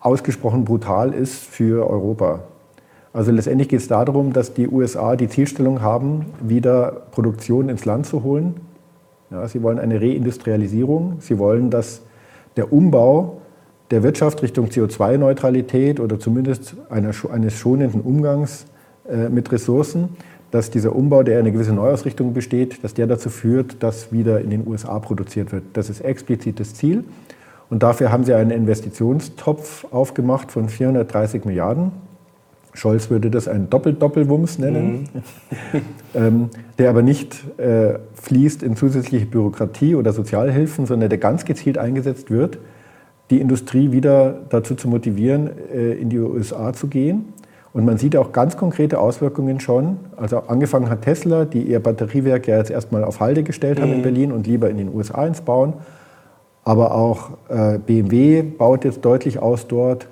[0.00, 2.40] ausgesprochen brutal ist für Europa.
[3.12, 8.06] Also letztendlich geht es darum, dass die USA die Zielstellung haben, wieder Produktion ins Land
[8.06, 8.54] zu holen.
[9.30, 11.16] Ja, sie wollen eine Reindustrialisierung.
[11.20, 12.00] Sie wollen, dass
[12.56, 13.42] der Umbau
[13.90, 18.64] der Wirtschaft Richtung CO2-Neutralität oder zumindest einer, eines schonenden Umgangs
[19.06, 20.16] äh, mit Ressourcen
[20.54, 24.50] dass dieser Umbau, der eine gewisse Neuausrichtung besteht, dass der dazu führt, dass wieder in
[24.50, 25.64] den USA produziert wird.
[25.72, 27.02] Das ist explizit das Ziel.
[27.70, 31.90] Und dafür haben sie einen Investitionstopf aufgemacht von 430 Milliarden.
[32.72, 35.80] Scholz würde das einen Doppel-Doppelwumms nennen, mhm.
[36.14, 41.78] ähm, der aber nicht äh, fließt in zusätzliche Bürokratie oder Sozialhilfen, sondern der ganz gezielt
[41.78, 42.58] eingesetzt wird,
[43.30, 47.32] die Industrie wieder dazu zu motivieren, äh, in die USA zu gehen
[47.74, 49.98] und man sieht auch ganz konkrete Auswirkungen schon.
[50.16, 53.96] Also angefangen hat Tesla, die ihr Batteriewerk ja jetzt erstmal auf Halde gestellt haben mhm.
[53.96, 55.74] in Berlin und lieber in den USA ins bauen.
[56.62, 60.06] Aber auch äh, BMW baut jetzt deutlich aus dort.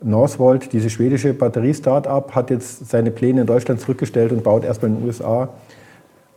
[0.00, 4.98] Northvolt, diese schwedische Batterie-Startup, hat jetzt seine Pläne in Deutschland zurückgestellt und baut erstmal in
[4.98, 5.48] den USA.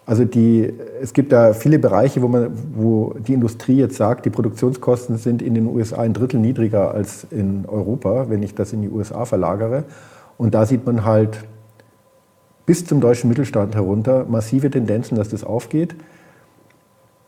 [0.07, 4.31] Also die, es gibt da viele Bereiche, wo, man, wo die Industrie jetzt sagt, die
[4.31, 8.81] Produktionskosten sind in den USA ein Drittel niedriger als in Europa, wenn ich das in
[8.81, 9.83] die USA verlagere.
[10.37, 11.43] Und da sieht man halt
[12.65, 15.95] bis zum deutschen Mittelstand herunter massive Tendenzen, dass das aufgeht.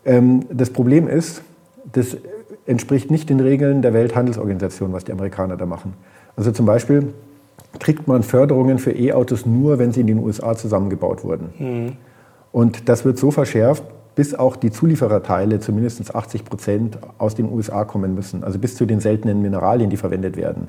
[0.06, 1.42] Ähm, das Problem ist,
[1.92, 2.18] das
[2.66, 5.94] entspricht nicht den Regeln der Welthandelsorganisation, was die Amerikaner da machen.
[6.36, 7.14] Also zum Beispiel
[7.80, 11.50] kriegt man Förderungen für E-Autos nur, wenn sie in den USA zusammengebaut wurden.
[11.58, 11.92] Mhm.
[12.52, 13.84] Und das wird so verschärft,
[14.16, 18.44] bis auch die Zuliefererteile zu mindestens 80 Prozent aus den USA kommen müssen.
[18.44, 20.68] Also bis zu den seltenen Mineralien, die verwendet werden.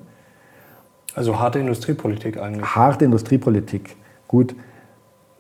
[1.14, 2.64] Also harte Industriepolitik eigentlich.
[2.64, 3.96] Harte Industriepolitik,
[4.26, 4.54] gut.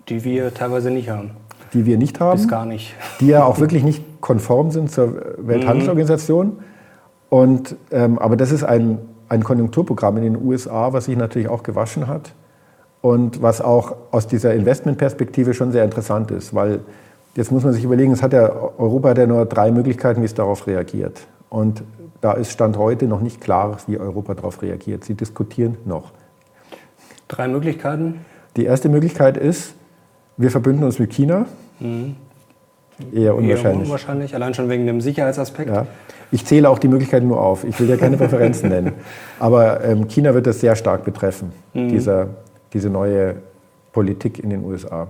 [0.08, 1.32] Die wir teilweise nicht haben.
[1.72, 2.38] Die wir nicht haben.
[2.38, 2.94] Bis gar nicht.
[3.20, 6.46] Die ja auch wirklich nicht konform sind zur Welthandelsorganisation.
[6.46, 6.58] Mhm.
[7.30, 11.62] Und, ähm, aber das ist ein, ein Konjunkturprogramm in den USA, was sich natürlich auch
[11.62, 12.32] gewaschen hat
[13.00, 16.80] und was auch aus dieser Investmentperspektive schon sehr interessant ist, weil
[17.34, 20.26] jetzt muss man sich überlegen, es hat ja, Europa hat ja nur drei Möglichkeiten, wie
[20.26, 21.26] es darauf reagiert.
[21.54, 21.84] Und
[22.20, 25.04] da ist Stand heute noch nicht klar, wie Europa darauf reagiert.
[25.04, 26.10] Sie diskutieren noch.
[27.28, 28.24] Drei Möglichkeiten?
[28.56, 29.76] Die erste Möglichkeit ist,
[30.36, 31.46] wir verbünden uns mit China.
[31.78, 32.16] Mhm.
[33.12, 33.64] Eher unwahrscheinlich.
[33.64, 35.70] Eher unwahrscheinlich, allein schon wegen dem Sicherheitsaspekt.
[35.70, 35.86] Ja.
[36.32, 37.62] Ich zähle auch die Möglichkeiten nur auf.
[37.62, 38.94] Ich will ja keine Präferenzen nennen.
[39.38, 41.88] Aber ähm, China wird das sehr stark betreffen, mhm.
[41.88, 42.30] dieser,
[42.72, 43.36] diese neue
[43.92, 45.06] Politik in den USA.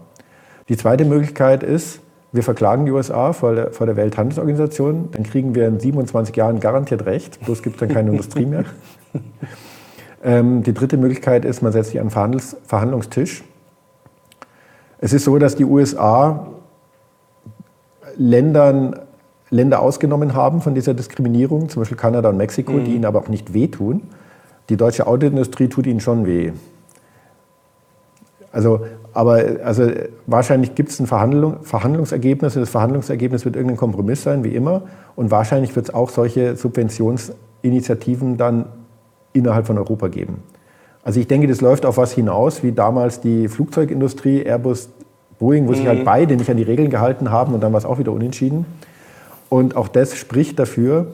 [0.69, 2.01] Die zweite Möglichkeit ist,
[2.35, 6.59] wir verklagen die USA vor der, vor der Welthandelsorganisation, dann kriegen wir in 27 Jahren
[6.59, 8.65] garantiert recht, bloß gibt es dann keine Industrie mehr.
[10.27, 13.45] Ähm, die dritte Möglichkeit ist, man setzt sich an den Verhandlungstisch.
[14.99, 16.47] Es ist so, dass die USA
[18.17, 18.99] Ländern,
[19.51, 22.85] Länder ausgenommen haben von dieser Diskriminierung, zum Beispiel Kanada und Mexiko, mhm.
[22.87, 24.01] die ihnen aber auch nicht wehtun.
[24.71, 26.53] Die deutsche Autoindustrie tut ihnen schon weh.
[28.55, 29.91] Also, aber also
[30.27, 32.55] wahrscheinlich gibt es ein Verhandlung, Verhandlungsergebnis.
[32.55, 34.83] Das Verhandlungsergebnis wird irgendein Kompromiss sein, wie immer.
[35.17, 38.67] Und wahrscheinlich wird es auch solche Subventionsinitiativen dann
[39.33, 40.37] innerhalb von Europa geben.
[41.03, 44.89] Also ich denke, das läuft auf was hinaus, wie damals die Flugzeugindustrie, Airbus,
[45.41, 45.75] Boeing, wo mhm.
[45.75, 46.05] sich halt mhm.
[46.05, 48.67] beide nicht an die Regeln gehalten haben und dann war es auch wieder unentschieden.
[49.49, 51.09] Und auch das spricht dafür,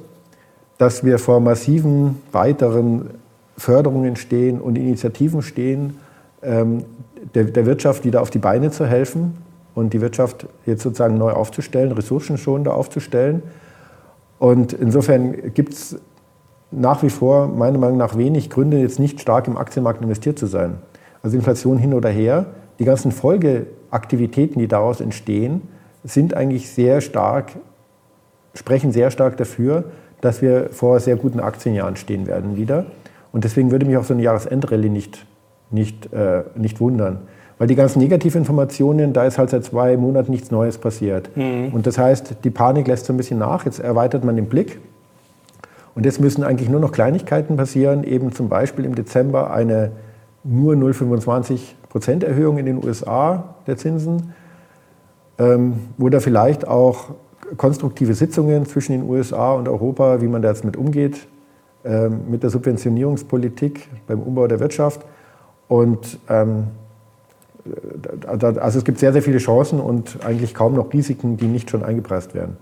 [0.76, 3.10] dass wir vor massiven weiteren
[3.56, 5.96] Förderungen stehen und Initiativen stehen,
[6.42, 6.84] ähm,
[7.34, 9.36] der, der Wirtschaft wieder auf die Beine zu helfen
[9.74, 13.42] und die Wirtschaft jetzt sozusagen neu aufzustellen, ressourcenschonender aufzustellen.
[14.38, 15.98] Und insofern gibt es
[16.70, 20.46] nach wie vor meiner Meinung nach wenig Gründe, jetzt nicht stark im Aktienmarkt investiert zu
[20.46, 20.78] sein.
[21.22, 22.46] Also Inflation hin oder her,
[22.78, 25.62] die ganzen Folgeaktivitäten, die daraus entstehen,
[26.04, 27.52] sind eigentlich sehr stark,
[28.54, 29.84] sprechen sehr stark dafür,
[30.20, 32.86] dass wir vor sehr guten Aktienjahren stehen werden wieder.
[33.32, 35.26] Und deswegen würde mich auch so eine Jahresendrallye nicht,
[35.70, 37.18] nicht, äh, nicht wundern.
[37.58, 41.36] Weil die ganzen Negativinformationen, da ist halt seit zwei Monaten nichts Neues passiert.
[41.36, 41.68] Mhm.
[41.72, 43.66] Und das heißt, die Panik lässt so ein bisschen nach.
[43.66, 44.80] Jetzt erweitert man den Blick
[45.94, 49.92] und jetzt müssen eigentlich nur noch Kleinigkeiten passieren, eben zum Beispiel im Dezember eine
[50.42, 54.32] nur 0,25 Prozent Erhöhung in den USA der Zinsen,
[55.38, 57.10] ähm, wo da vielleicht auch
[57.56, 61.26] konstruktive Sitzungen zwischen den USA und Europa, wie man da jetzt mit umgeht,
[61.84, 65.04] ähm, mit der Subventionierungspolitik beim Umbau der Wirtschaft.
[65.70, 66.66] Und ähm,
[68.26, 71.84] also es gibt sehr, sehr viele Chancen und eigentlich kaum noch Risiken, die nicht schon
[71.84, 72.56] eingepreist werden.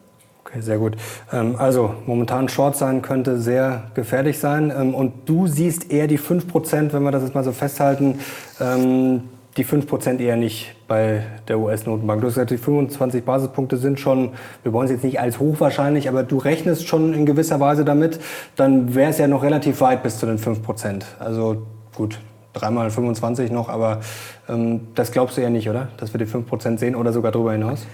[0.44, 0.96] Okay, sehr gut.
[1.32, 4.70] Ähm, also momentan Short sein könnte sehr gefährlich sein.
[4.78, 8.18] Ähm, und du siehst eher die 5%, wenn wir das jetzt mal so festhalten,
[8.60, 9.22] ähm,
[9.56, 12.20] die 5% eher nicht bei der US-Notenbank.
[12.20, 16.10] Du hast gesagt, die 25 Basispunkte sind schon, wir wollen es jetzt nicht als hochwahrscheinlich,
[16.10, 18.20] aber du rechnest schon in gewisser Weise damit,
[18.56, 21.04] dann wäre es ja noch relativ weit bis zu den 5%.
[21.18, 21.62] Also
[21.96, 22.20] gut,
[22.60, 24.00] dreimal 25 noch, aber
[24.48, 25.88] ähm, das glaubst du ja nicht, oder?
[25.96, 27.86] Dass wir die 5% sehen oder sogar darüber hinaus?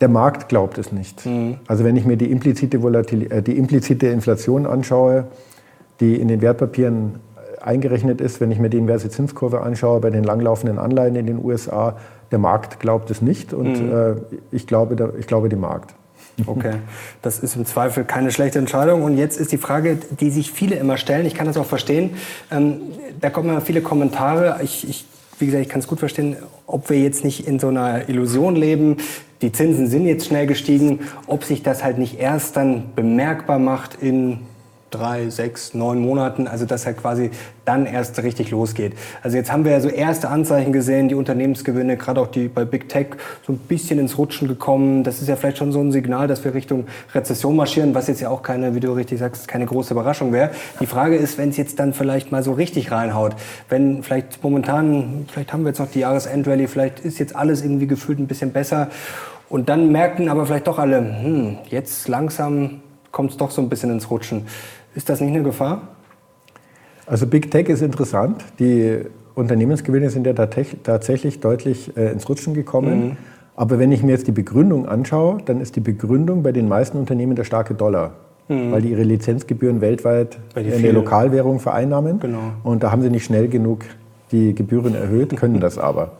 [0.00, 1.24] Der Markt glaubt es nicht.
[1.24, 1.56] Mhm.
[1.66, 5.24] Also wenn ich mir die implizite, Volatil äh, die implizite Inflation anschaue,
[6.00, 10.10] die in den Wertpapieren äh, eingerechnet ist, wenn ich mir die inverse Zinskurve anschaue bei
[10.10, 11.96] den langlaufenden Anleihen in den USA,
[12.30, 13.92] der Markt glaubt es nicht und mhm.
[13.92, 14.14] äh,
[14.50, 15.94] ich, glaube, ich glaube dem Markt.
[16.44, 16.74] Okay,
[17.22, 19.02] das ist im Zweifel keine schlechte Entscheidung.
[19.04, 22.10] Und jetzt ist die Frage, die sich viele immer stellen, ich kann das auch verstehen,
[22.50, 22.80] ähm,
[23.20, 25.06] da kommen immer viele Kommentare, ich, ich
[25.38, 28.56] wie gesagt, ich kann es gut verstehen, ob wir jetzt nicht in so einer Illusion
[28.56, 28.98] leben,
[29.42, 33.96] die Zinsen sind jetzt schnell gestiegen, ob sich das halt nicht erst dann bemerkbar macht
[34.00, 34.40] in
[34.96, 37.30] drei, sechs, neun Monaten, also dass halt quasi
[37.64, 38.94] dann erst richtig losgeht.
[39.22, 42.64] Also jetzt haben wir ja so erste Anzeichen gesehen, die Unternehmensgewinne, gerade auch die bei
[42.64, 43.08] Big Tech,
[43.46, 45.02] so ein bisschen ins Rutschen gekommen.
[45.04, 48.20] Das ist ja vielleicht schon so ein Signal, dass wir Richtung Rezession marschieren, was jetzt
[48.20, 50.50] ja auch keine, wie du richtig sagst, keine große Überraschung wäre.
[50.80, 53.34] Die Frage ist, wenn es jetzt dann vielleicht mal so richtig reinhaut,
[53.68, 57.86] wenn vielleicht momentan, vielleicht haben wir jetzt noch die Jahresendrallye, vielleicht ist jetzt alles irgendwie
[57.86, 58.88] gefühlt ein bisschen besser
[59.48, 62.82] und dann merken aber vielleicht doch alle, hm, jetzt langsam
[63.12, 64.46] kommt es doch so ein bisschen ins Rutschen.
[64.96, 65.82] Ist das nicht eine Gefahr?
[67.06, 68.42] Also Big Tech ist interessant.
[68.58, 68.98] Die
[69.34, 73.04] Unternehmensgewinne sind ja tatsächlich deutlich äh, ins Rutschen gekommen.
[73.04, 73.16] Mhm.
[73.54, 76.98] Aber wenn ich mir jetzt die Begründung anschaue, dann ist die Begründung bei den meisten
[76.98, 78.14] Unternehmen der starke Dollar.
[78.48, 78.72] Mhm.
[78.72, 82.18] Weil die ihre Lizenzgebühren weltweit in der Lokalwährung vereinnahmen.
[82.18, 82.52] Genau.
[82.64, 83.84] Und da haben sie nicht schnell genug
[84.32, 86.12] die Gebühren erhöht, können das aber.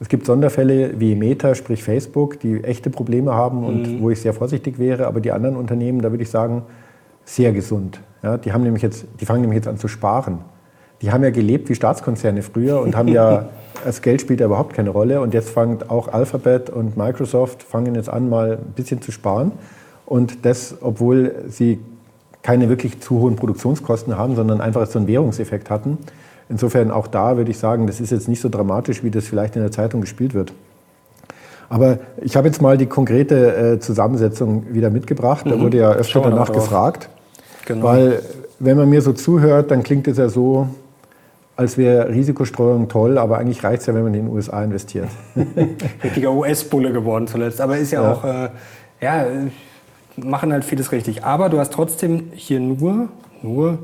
[0.00, 4.02] Es gibt Sonderfälle wie Meta, sprich Facebook, die echte Probleme haben und mhm.
[4.02, 5.06] wo ich sehr vorsichtig wäre.
[5.06, 6.62] Aber die anderen Unternehmen, da würde ich sagen,
[7.34, 8.00] sehr gesund.
[8.22, 10.38] Ja, die, haben nämlich jetzt, die fangen nämlich jetzt an zu sparen.
[11.00, 13.48] Die haben ja gelebt wie Staatskonzerne früher und haben ja,
[13.84, 15.20] das Geld spielt ja überhaupt keine Rolle.
[15.20, 19.52] Und jetzt fangen auch Alphabet und Microsoft fangen jetzt an, mal ein bisschen zu sparen.
[20.06, 21.80] Und das, obwohl sie
[22.42, 25.98] keine wirklich zu hohen Produktionskosten haben, sondern einfach so einen Währungseffekt hatten.
[26.48, 29.56] Insofern auch da würde ich sagen, das ist jetzt nicht so dramatisch, wie das vielleicht
[29.56, 30.52] in der Zeitung gespielt wird.
[31.68, 35.46] Aber ich habe jetzt mal die konkrete äh, Zusammensetzung wieder mitgebracht.
[35.46, 35.60] Da mhm.
[35.62, 37.08] wurde ja öfter danach gefragt.
[37.66, 37.84] Genau.
[37.84, 38.22] Weil
[38.58, 40.68] wenn man mir so zuhört, dann klingt es ja so,
[41.56, 45.08] als wäre Risikostreuung toll, aber eigentlich reicht es ja, wenn man in den USA investiert.
[46.02, 47.60] Richtiger US-Bulle geworden zuletzt.
[47.60, 48.12] Aber ist ja, ja.
[48.12, 48.48] auch, äh,
[49.00, 49.26] ja,
[50.16, 51.24] machen halt vieles richtig.
[51.24, 53.08] Aber du hast trotzdem hier nur,
[53.42, 53.78] nur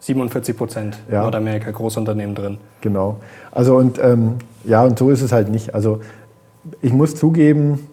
[0.00, 1.22] 47 Prozent ja.
[1.22, 2.58] Nordamerika Großunternehmen drin.
[2.80, 3.16] Genau.
[3.50, 5.74] Also und ähm, ja, und so ist es halt nicht.
[5.74, 6.00] Also
[6.82, 7.86] ich muss zugeben,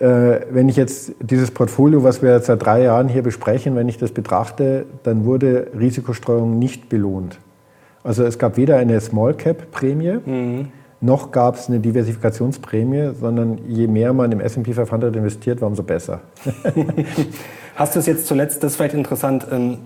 [0.00, 3.98] wenn ich jetzt dieses Portfolio, was wir jetzt seit drei Jahren hier besprechen, wenn ich
[3.98, 7.38] das betrachte, dann wurde Risikostreuung nicht belohnt.
[8.04, 10.68] Also es gab weder eine Small Cap Prämie, mhm.
[11.00, 15.82] noch gab es eine Diversifikationsprämie, sondern je mehr man im S&P 500 investiert, war umso
[15.82, 16.20] besser.
[17.74, 19.78] Hast du es jetzt zuletzt, das ist vielleicht interessant, ähm,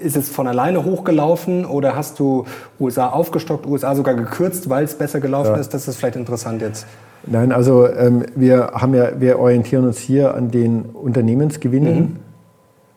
[0.00, 2.44] ist es von alleine hochgelaufen oder hast du
[2.80, 5.56] USA aufgestockt, USA sogar gekürzt, weil es besser gelaufen ja.
[5.56, 5.74] ist?
[5.74, 6.86] Das ist vielleicht interessant jetzt.
[7.26, 12.16] Nein, also ähm, wir haben ja, wir orientieren uns hier an den Unternehmensgewinnen, mhm.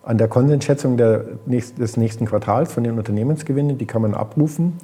[0.03, 3.77] an der Konsensschätzung der nächst, des nächsten Quartals von den Unternehmensgewinnen.
[3.77, 4.77] Die kann man abrufen,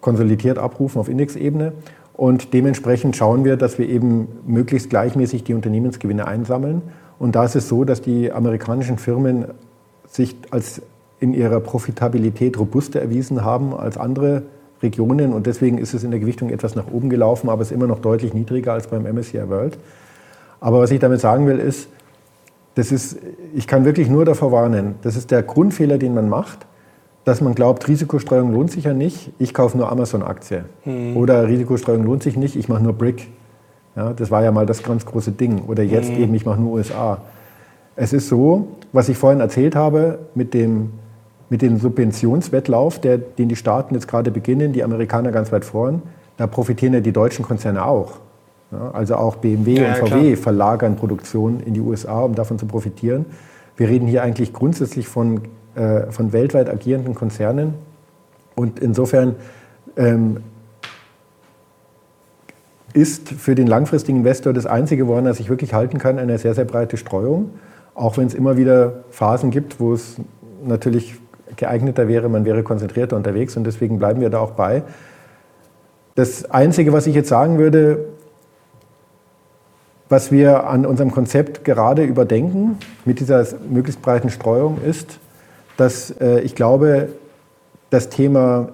[0.00, 1.72] konsolidiert abrufen auf Indexebene.
[2.12, 6.82] Und dementsprechend schauen wir, dass wir eben möglichst gleichmäßig die Unternehmensgewinne einsammeln.
[7.18, 9.46] Und da ist es so, dass die amerikanischen Firmen
[10.06, 10.80] sich als
[11.24, 14.42] in ihrer Profitabilität robuster erwiesen haben als andere
[14.82, 17.74] Regionen und deswegen ist es in der Gewichtung etwas nach oben gelaufen, aber es ist
[17.74, 19.78] immer noch deutlich niedriger als beim MSCI World.
[20.60, 21.88] Aber was ich damit sagen will, ist,
[22.74, 23.16] das ist,
[23.54, 26.66] ich kann wirklich nur davor warnen, das ist der Grundfehler, den man macht,
[27.24, 30.66] dass man glaubt, Risikostreuung lohnt sich ja nicht, ich kaufe nur Amazon-Aktie.
[30.82, 31.16] Hm.
[31.16, 33.28] Oder Risikostreuung lohnt sich nicht, ich mache nur Brick.
[33.96, 35.62] Ja, das war ja mal das ganz große Ding.
[35.66, 36.22] Oder jetzt hm.
[36.22, 37.22] eben, ich mache nur USA.
[37.96, 40.90] Es ist so, was ich vorhin erzählt habe, mit dem
[41.50, 46.02] mit dem Subventionswettlauf, der, den die Staaten jetzt gerade beginnen, die Amerikaner ganz weit vorn,
[46.36, 48.20] da profitieren ja die deutschen Konzerne auch.
[48.72, 50.36] Ja, also auch BMW ja, und VW klar.
[50.42, 53.26] verlagern Produktion in die USA, um davon zu profitieren.
[53.76, 55.42] Wir reden hier eigentlich grundsätzlich von,
[55.74, 57.74] äh, von weltweit agierenden Konzernen.
[58.54, 59.36] Und insofern
[59.96, 60.38] ähm,
[62.92, 66.54] ist für den langfristigen Investor das Einzige, woran er sich wirklich halten kann, eine sehr,
[66.54, 67.50] sehr breite Streuung.
[67.94, 70.16] Auch wenn es immer wieder Phasen gibt, wo es
[70.64, 71.16] natürlich
[71.56, 74.82] geeigneter wäre, man wäre konzentrierter unterwegs und deswegen bleiben wir da auch bei.
[76.14, 78.06] Das Einzige, was ich jetzt sagen würde,
[80.08, 85.18] was wir an unserem Konzept gerade überdenken mit dieser möglichst breiten Streuung ist,
[85.76, 87.08] dass äh, ich glaube,
[87.90, 88.68] das Thema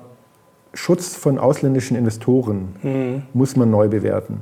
[0.74, 3.22] Schutz von ausländischen Investoren mhm.
[3.32, 4.40] muss man neu bewerten.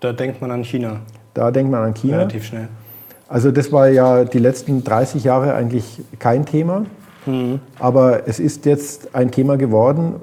[0.00, 1.00] Da denkt man an China.
[1.34, 2.18] Da denkt man an China.
[2.18, 2.68] Relativ schnell.
[3.28, 6.86] Also das war ja die letzten 30 Jahre eigentlich kein Thema.
[7.26, 7.60] Mhm.
[7.78, 10.16] Aber es ist jetzt ein Thema geworden,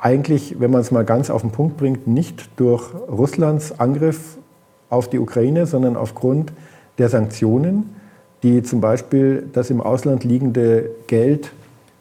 [0.00, 4.36] eigentlich, wenn man es mal ganz auf den Punkt bringt, nicht durch Russlands Angriff
[4.90, 6.52] auf die Ukraine, sondern aufgrund
[6.98, 7.94] der Sanktionen,
[8.42, 11.52] die zum Beispiel das im Ausland liegende Geld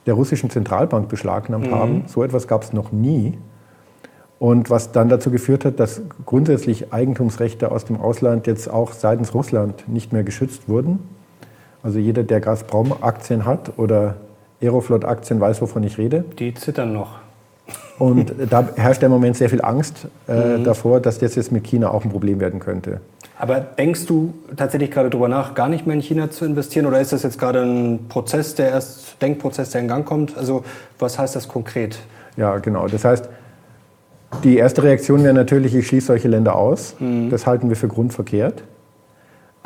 [0.05, 1.75] der russischen Zentralbank beschlagnahmt mhm.
[1.75, 2.03] haben.
[2.07, 3.37] So etwas gab es noch nie.
[4.37, 9.33] Und was dann dazu geführt hat, dass grundsätzlich Eigentumsrechte aus dem Ausland jetzt auch seitens
[9.33, 10.99] Russland nicht mehr geschützt wurden.
[11.81, 14.17] Also jeder, der Gazprom-Aktien hat oder
[14.61, 16.25] Aeroflot-Aktien weiß, wovon ich rede.
[16.39, 17.19] Die zittern noch.
[17.97, 20.63] Und da herrscht im Moment sehr viel Angst äh, mhm.
[20.63, 23.01] davor, dass das jetzt mit China auch ein Problem werden könnte.
[23.37, 26.85] Aber denkst du tatsächlich gerade darüber nach, gar nicht mehr in China zu investieren?
[26.85, 30.37] Oder ist das jetzt gerade ein Prozess, der erst, Denkprozess, der in Gang kommt?
[30.37, 30.63] Also
[30.99, 31.99] was heißt das konkret?
[32.37, 32.87] Ja, genau.
[32.87, 33.27] Das heißt,
[34.43, 36.95] die erste Reaktion wäre natürlich, ich schließe solche Länder aus.
[36.99, 37.29] Mhm.
[37.29, 38.63] Das halten wir für grundverkehrt.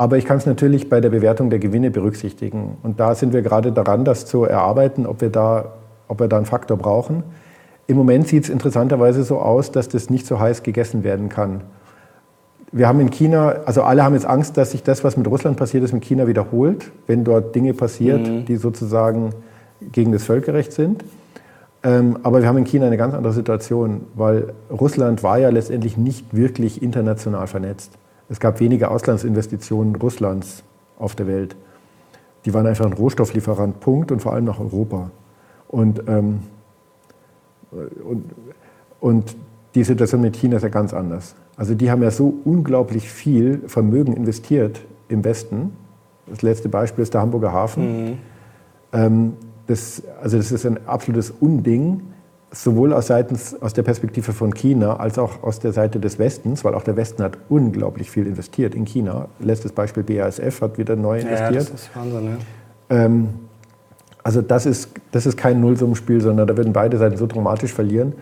[0.00, 2.78] Aber ich kann es natürlich bei der Bewertung der Gewinne berücksichtigen.
[2.82, 5.74] Und da sind wir gerade daran, das zu erarbeiten, ob wir da,
[6.08, 7.22] ob wir da einen Faktor brauchen.
[7.86, 11.64] Im Moment sieht es interessanterweise so aus, dass das nicht so heiß gegessen werden kann.
[12.72, 15.58] Wir haben in China, also alle haben jetzt Angst, dass sich das, was mit Russland
[15.58, 18.46] passiert ist, mit China wiederholt, wenn dort Dinge passiert, mhm.
[18.46, 19.34] die sozusagen
[19.92, 21.04] gegen das Völkerrecht sind.
[21.82, 25.98] Ähm, aber wir haben in China eine ganz andere Situation, weil Russland war ja letztendlich
[25.98, 27.98] nicht wirklich international vernetzt.
[28.30, 30.62] Es gab wenige Auslandsinvestitionen Russlands
[30.98, 31.56] auf der Welt.
[32.44, 35.10] Die waren einfach ein Rohstofflieferant, Punkt, und vor allem nach Europa.
[35.68, 36.40] Und, ähm,
[37.70, 38.24] und,
[39.00, 39.36] und
[39.74, 41.34] die Situation mit China ist ja ganz anders.
[41.56, 45.76] Also die haben ja so unglaublich viel Vermögen investiert im Westen.
[46.26, 48.04] Das letzte Beispiel ist der Hamburger Hafen.
[48.04, 48.18] Mhm.
[48.92, 49.32] Ähm,
[49.66, 52.02] das, also das ist ein absolutes Unding
[52.52, 56.64] sowohl aus, seitens, aus der Perspektive von China als auch aus der Seite des Westens,
[56.64, 59.28] weil auch der Westen hat unglaublich viel investiert in China.
[59.38, 61.52] Letztes Beispiel BASF hat wieder neu investiert.
[61.52, 62.36] Ja, das ist Wahnsinn,
[62.88, 63.28] Ähm,
[64.22, 68.14] also das ist, das ist kein Nullsummenspiel, sondern da würden beide Seiten so dramatisch verlieren,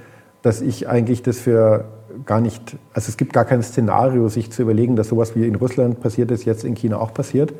[0.42, 1.86] dass ich eigentlich das für
[2.26, 5.54] gar nicht, also es gibt gar kein Szenario, sich zu überlegen, dass sowas wie in
[5.54, 7.52] Russland passiert ist, jetzt in China auch passiert.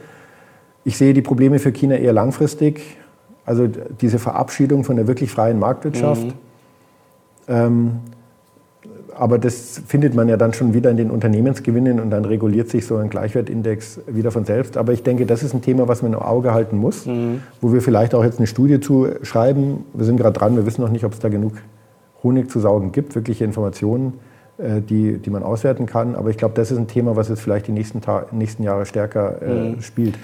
[0.84, 2.98] Ich sehe die Probleme für China eher langfristig,
[3.44, 6.26] also diese Verabschiedung von der wirklich freien Marktwirtschaft.
[6.26, 6.47] Mhm.
[7.48, 8.00] Ähm,
[9.18, 12.86] aber das findet man ja dann schon wieder in den Unternehmensgewinnen und dann reguliert sich
[12.86, 14.76] so ein Gleichwertindex wieder von selbst.
[14.76, 17.42] Aber ich denke, das ist ein Thema, was man im Auge halten muss, mhm.
[17.60, 19.84] wo wir vielleicht auch jetzt eine Studie zu schreiben.
[19.92, 21.54] Wir sind gerade dran, wir wissen noch nicht, ob es da genug
[22.22, 24.14] Honig zu saugen gibt, wirkliche Informationen,
[24.58, 26.14] äh, die, die man auswerten kann.
[26.14, 29.42] Aber ich glaube, das ist ein Thema, was jetzt vielleicht die nächsten, nächsten Jahre stärker
[29.42, 29.82] äh, mhm.
[29.82, 30.14] spielt.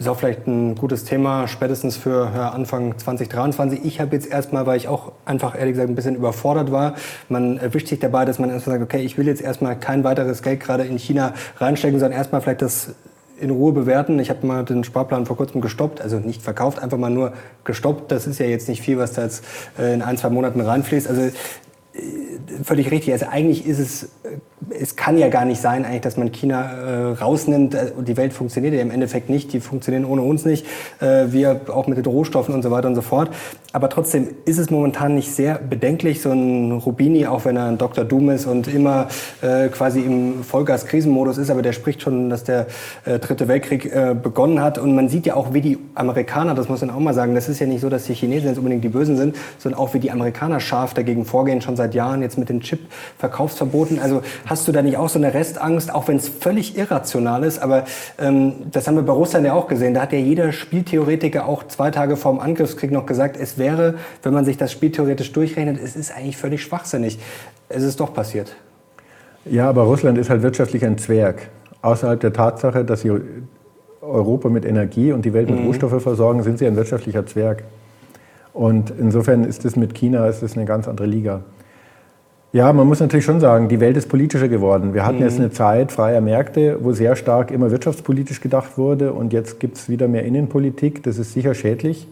[0.00, 3.84] Ist auch vielleicht ein gutes Thema, spätestens für Anfang 2023.
[3.84, 6.94] Ich habe jetzt erstmal, weil ich auch einfach ehrlich gesagt ein bisschen überfordert war,
[7.28, 10.42] man erwischt sich dabei, dass man erstmal sagt, okay, ich will jetzt erstmal kein weiteres
[10.42, 12.94] Geld gerade in China reinstecken, sondern erstmal vielleicht das
[13.38, 14.18] in Ruhe bewerten.
[14.20, 17.34] Ich habe mal den Sparplan vor kurzem gestoppt, also nicht verkauft, einfach mal nur
[17.64, 18.10] gestoppt.
[18.10, 19.44] Das ist ja jetzt nicht viel, was da jetzt
[19.78, 21.08] äh, in ein, zwei Monaten reinfließt.
[21.08, 21.32] Also äh,
[22.64, 23.12] völlig richtig.
[23.12, 24.08] Also eigentlich ist es
[24.80, 27.74] es kann ja gar nicht sein, eigentlich, dass man China äh, rausnimmt.
[27.74, 29.52] Äh, die Welt funktioniert ja im Endeffekt nicht.
[29.52, 30.66] Die funktionieren ohne uns nicht.
[31.00, 33.30] Äh, wir auch mit den Rohstoffen und so weiter und so fort.
[33.72, 36.22] Aber trotzdem ist es momentan nicht sehr bedenklich.
[36.22, 38.04] So ein Rubini, auch wenn er ein Dr.
[38.04, 39.08] Doom ist und immer
[39.42, 42.66] äh, quasi im Vollgas-Krisenmodus ist, aber der spricht schon, dass der
[43.04, 44.78] äh, Dritte Weltkrieg äh, begonnen hat.
[44.78, 47.48] Und man sieht ja auch, wie die Amerikaner, das muss man auch mal sagen, das
[47.48, 50.00] ist ja nicht so, dass die Chinesen jetzt unbedingt die Bösen sind, sondern auch wie
[50.00, 54.00] die Amerikaner scharf dagegen vorgehen, schon seit Jahren jetzt mit den Chip-Verkaufsverboten.
[54.00, 57.60] Also Hast du da nicht auch so eine Restangst, auch wenn es völlig irrational ist?
[57.60, 57.84] Aber
[58.18, 59.94] ähm, das haben wir bei Russland ja auch gesehen.
[59.94, 63.94] Da hat ja jeder Spieltheoretiker auch zwei Tage vor dem Angriffskrieg noch gesagt, es wäre,
[64.22, 67.18] wenn man sich das spieltheoretisch durchrechnet, es ist eigentlich völlig schwachsinnig.
[67.68, 68.56] Es ist doch passiert.
[69.44, 71.48] Ja, aber Russland ist halt wirtschaftlich ein Zwerg.
[71.82, 73.12] Außerhalb der Tatsache, dass sie
[74.02, 75.66] Europa mit Energie und die Welt mit mhm.
[75.66, 77.64] Rohstoffe versorgen, sind sie ein wirtschaftlicher Zwerg.
[78.52, 81.42] Und insofern ist es mit China ist es eine ganz andere Liga.
[82.52, 84.92] Ja, man muss natürlich schon sagen, die Welt ist politischer geworden.
[84.92, 85.22] Wir hatten mhm.
[85.22, 89.76] jetzt eine Zeit freier Märkte, wo sehr stark immer wirtschaftspolitisch gedacht wurde und jetzt gibt
[89.76, 91.04] es wieder mehr Innenpolitik.
[91.04, 92.08] Das ist sicher schädlich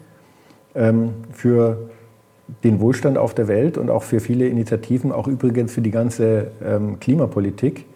[0.77, 1.91] ähm, für
[2.63, 6.53] den Wohlstand auf der Welt und auch für viele Initiativen, auch übrigens für die ganze
[6.65, 7.87] ähm, Klimapolitik.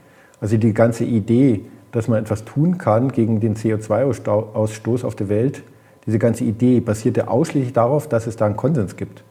[0.41, 1.61] Also die ganze Idee,
[1.93, 5.63] dass man etwas tun kann gegen den CO2-Ausstoß auf der Welt,
[6.07, 9.23] diese ganze Idee basierte ausschließlich darauf, dass es da einen Konsens gibt.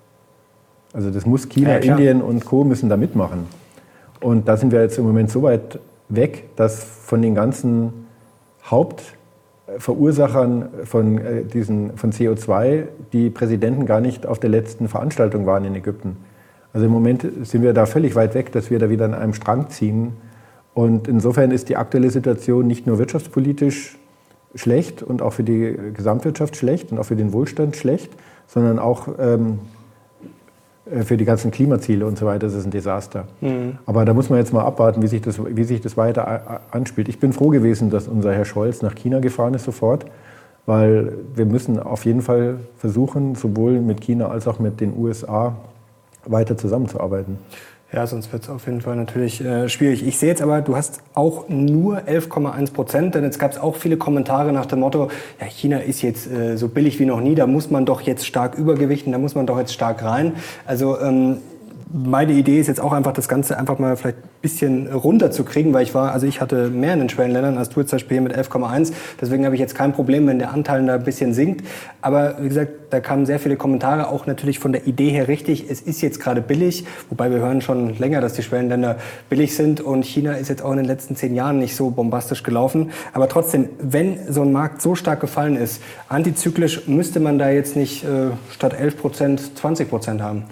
[0.94, 2.64] Also das muss China, ja, Indien und Co.
[2.64, 3.48] müssen da mitmachen.
[4.20, 5.80] Und da sind wir jetzt im Moment so weit
[6.10, 8.08] weg, dass von den ganzen
[8.66, 12.84] Hauptverursachern von, äh, diesen, von CO2
[13.14, 16.18] die Präsidenten gar nicht auf der letzten Veranstaltung waren in Ägypten.
[16.74, 19.34] Also im Moment sind wir da völlig weit weg, dass wir da wieder an einem
[19.34, 20.14] Strang ziehen.
[20.74, 23.98] Und insofern ist die aktuelle Situation nicht nur wirtschaftspolitisch
[24.56, 28.12] schlecht und auch für die Gesamtwirtschaft schlecht und auch für den Wohlstand schlecht,
[28.48, 29.58] sondern auch ähm, äh,
[31.04, 33.26] für die ganzen Klimaziele und so weiter, das ist ein Desaster.
[33.40, 33.78] Mhm.
[33.86, 37.08] Aber da muss man jetzt mal abwarten, wie sich, das, wie sich das weiter anspielt.
[37.08, 40.06] Ich bin froh gewesen, dass unser Herr Scholz nach China gefahren ist sofort,
[40.66, 45.56] weil wir müssen auf jeden Fall versuchen, sowohl mit China als auch mit den USA
[46.26, 47.38] weiter zusammenzuarbeiten.
[47.94, 50.08] Ja, sonst wird es auf jeden Fall natürlich äh, schwierig.
[50.08, 53.76] Ich sehe jetzt aber, du hast auch nur 11,1 Prozent, denn jetzt gab es auch
[53.76, 55.10] viele Kommentare nach dem Motto,
[55.42, 58.26] ja, China ist jetzt äh, so billig wie noch nie, da muss man doch jetzt
[58.26, 60.36] stark übergewichten, da muss man doch jetzt stark rein.
[60.66, 61.39] Also ähm,
[61.94, 65.84] meine Idee ist jetzt auch einfach, das Ganze einfach mal vielleicht ein bisschen runterzukriegen, weil
[65.84, 68.94] ich war, also ich hatte mehr in den Schwellenländern als du zum Beispiel mit 11,1.
[69.20, 71.66] Deswegen habe ich jetzt kein Problem, wenn der Anteil da ein bisschen sinkt.
[72.02, 75.70] Aber wie gesagt, da kamen sehr viele Kommentare, auch natürlich von der Idee her richtig.
[75.70, 78.98] Es ist jetzt gerade billig, wobei wir hören schon länger, dass die Schwellenländer
[79.30, 82.44] billig sind und China ist jetzt auch in den letzten zehn Jahren nicht so bombastisch
[82.44, 82.92] gelaufen.
[83.14, 87.76] Aber trotzdem, wenn so ein Markt so stark gefallen ist, antizyklisch müsste man da jetzt
[87.76, 90.46] nicht äh, statt 11 Prozent 20 Prozent haben.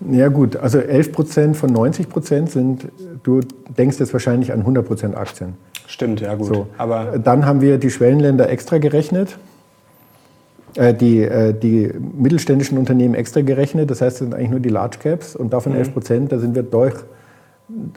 [0.00, 2.88] Ja gut, also 11 Prozent von 90 Prozent sind,
[3.22, 3.40] du
[3.76, 5.54] denkst jetzt wahrscheinlich an 100 Prozent Aktien.
[5.86, 6.48] Stimmt, ja gut.
[6.48, 6.66] So.
[6.76, 9.38] Aber Dann haben wir die Schwellenländer extra gerechnet,
[10.74, 14.68] äh, die, äh, die mittelständischen Unternehmen extra gerechnet, das heißt, das sind eigentlich nur die
[14.68, 15.78] Large Caps und davon mhm.
[15.78, 16.94] 11 Prozent, da sind wir durch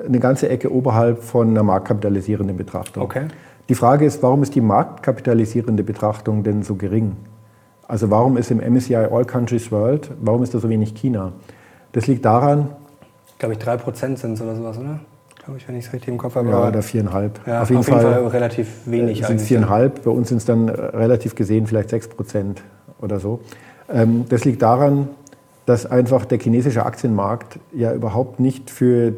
[0.04, 3.04] eine ganze Ecke oberhalb von einer marktkapitalisierenden Betrachtung.
[3.04, 3.26] Okay.
[3.68, 7.18] Die Frage ist, warum ist die marktkapitalisierende Betrachtung denn so gering?
[7.88, 11.34] Also warum ist im MSCI All Countries World, warum ist da so wenig China?
[11.92, 12.70] Das liegt daran.
[13.38, 15.00] Glaube ich, drei Prozent sind es oder sowas, oder?
[15.44, 16.50] Glaube ich, wenn ich es richtig im Kopf habe.
[16.50, 17.40] Ja, oder viereinhalb.
[17.48, 19.26] Ja, auf jeden, auf jeden Fall, Fall, relativ wenig.
[19.26, 20.04] Sind viereinhalb.
[20.04, 22.62] Bei uns sind es dann relativ gesehen vielleicht sechs Prozent
[23.02, 23.40] oder so.
[23.92, 25.10] Ähm, das liegt daran,
[25.66, 29.14] dass einfach der chinesische Aktienmarkt ja überhaupt nicht für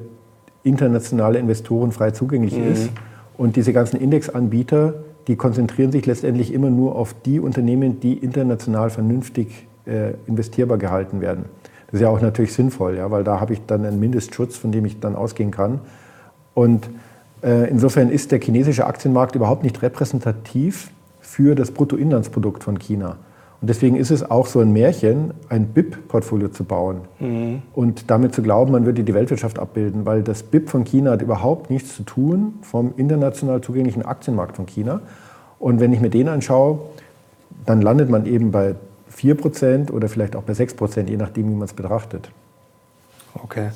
[0.64, 2.72] internationale Investoren frei zugänglich mhm.
[2.72, 2.90] ist.
[3.38, 4.94] Und diese ganzen Indexanbieter,
[5.28, 11.22] die konzentrieren sich letztendlich immer nur auf die Unternehmen, die international vernünftig äh, investierbar gehalten
[11.22, 11.46] werden.
[11.92, 14.72] Das ist ja auch natürlich sinnvoll, ja, weil da habe ich dann einen Mindestschutz, von
[14.72, 15.82] dem ich dann ausgehen kann.
[16.54, 16.90] Und
[17.44, 23.18] äh, insofern ist der chinesische Aktienmarkt überhaupt nicht repräsentativ für das Bruttoinlandsprodukt von China.
[23.62, 27.62] Und deswegen ist es auch so ein Märchen, ein BIP-Portfolio zu bauen mhm.
[27.74, 31.22] und damit zu glauben, man würde die Weltwirtschaft abbilden, weil das BIP von China hat
[31.22, 35.02] überhaupt nichts zu tun vom international zugänglichen Aktienmarkt von China.
[35.60, 36.80] Und wenn ich mir den anschaue,
[37.66, 38.76] dann landet man eben bei
[39.16, 42.30] 4% oder vielleicht auch bei 6%, je nachdem, wie man es betrachtet.
[43.34, 43.70] Okay.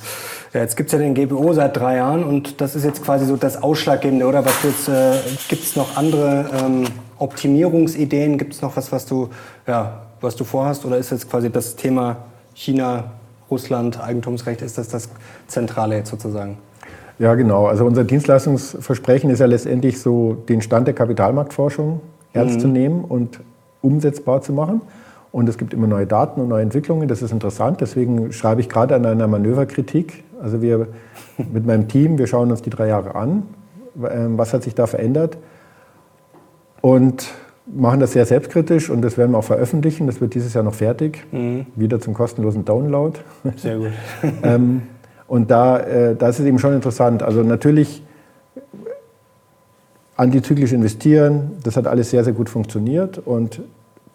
[0.54, 3.26] Ja, jetzt gibt es ja den GPO seit drei Jahren und das ist jetzt quasi
[3.26, 4.46] so das Ausschlaggebende, oder?
[4.46, 5.18] Was äh,
[5.48, 6.86] gibt es noch andere ähm,
[7.20, 8.38] Optimierungsideen?
[8.38, 9.30] Gibt es noch was, was du,
[9.66, 10.86] ja, was du vorhast?
[10.86, 12.18] Oder ist jetzt quasi das Thema
[12.54, 13.12] China,
[13.50, 15.10] Russland, Eigentumsrecht, ist das das
[15.48, 16.58] Zentrale jetzt sozusagen?
[17.18, 17.68] Ja, genau.
[17.68, 22.02] Also unser Dienstleistungsversprechen ist ja letztendlich so, den Stand der Kapitalmarktforschung
[22.34, 22.60] ernst mhm.
[22.60, 23.40] zu nehmen und
[23.82, 24.82] umsetzbar zu machen.
[25.36, 27.10] Und es gibt immer neue Daten und neue Entwicklungen.
[27.10, 27.82] Das ist interessant.
[27.82, 30.24] Deswegen schreibe ich gerade an einer Manöverkritik.
[30.42, 30.88] Also wir
[31.52, 33.44] mit meinem Team, wir schauen uns die drei Jahre an.
[34.10, 35.38] Ähm, was hat sich da verändert?
[36.80, 37.34] Und
[37.66, 40.08] machen das sehr selbstkritisch und das werden wir auch veröffentlichen.
[40.08, 41.26] Das wird dieses Jahr noch fertig.
[41.34, 41.66] Mhm.
[41.76, 43.20] Wieder zum kostenlosen Download.
[43.58, 43.92] Sehr gut.
[44.44, 44.84] ähm,
[45.28, 47.24] und da, äh, das ist eben schon interessant.
[47.24, 48.02] Also natürlich
[50.16, 53.60] antizyklisch investieren, das hat alles sehr, sehr gut funktioniert und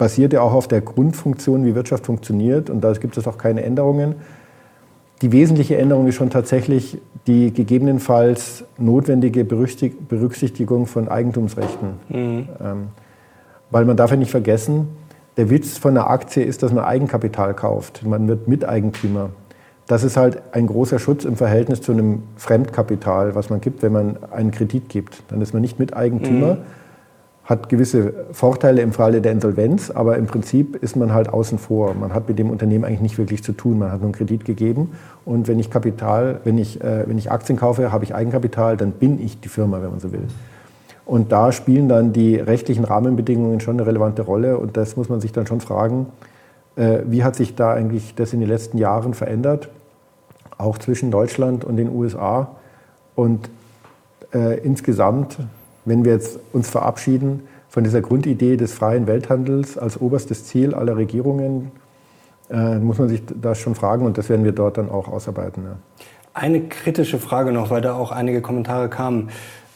[0.00, 2.70] basiert ja auch auf der Grundfunktion, wie Wirtschaft funktioniert.
[2.70, 4.14] Und da gibt es auch keine Änderungen.
[5.20, 6.96] Die wesentliche Änderung ist schon tatsächlich
[7.26, 11.90] die gegebenenfalls notwendige Berücksichtigung von Eigentumsrechten.
[12.08, 12.48] Mhm.
[12.64, 12.86] Ähm,
[13.70, 14.88] weil man darf ja nicht vergessen,
[15.36, 18.02] der Witz von einer Aktie ist, dass man Eigenkapital kauft.
[18.02, 19.28] Man wird Miteigentümer.
[19.86, 23.92] Das ist halt ein großer Schutz im Verhältnis zu einem Fremdkapital, was man gibt, wenn
[23.92, 25.24] man einen Kredit gibt.
[25.28, 26.54] Dann ist man nicht Miteigentümer.
[26.54, 26.79] Mhm
[27.50, 31.94] hat gewisse Vorteile im Falle der Insolvenz, aber im Prinzip ist man halt außen vor.
[31.94, 33.80] Man hat mit dem Unternehmen eigentlich nicht wirklich zu tun.
[33.80, 34.92] Man hat nur einen Kredit gegeben
[35.24, 38.92] und wenn ich Kapital, wenn ich, äh, wenn ich Aktien kaufe, habe ich Eigenkapital, dann
[38.92, 40.28] bin ich die Firma, wenn man so will.
[41.04, 45.20] Und da spielen dann die rechtlichen Rahmenbedingungen schon eine relevante Rolle und das muss man
[45.20, 46.06] sich dann schon fragen,
[46.76, 49.70] äh, wie hat sich da eigentlich das in den letzten Jahren verändert,
[50.56, 52.52] auch zwischen Deutschland und den USA
[53.16, 53.50] und
[54.32, 55.38] äh, insgesamt
[55.84, 60.96] wenn wir jetzt uns verabschieden von dieser Grundidee des freien Welthandels als oberstes Ziel aller
[60.96, 61.70] Regierungen,
[62.50, 65.64] äh, muss man sich das schon fragen und das werden wir dort dann auch ausarbeiten.
[65.64, 65.76] Ja.
[66.34, 69.30] Eine kritische Frage noch, weil da auch einige Kommentare kamen.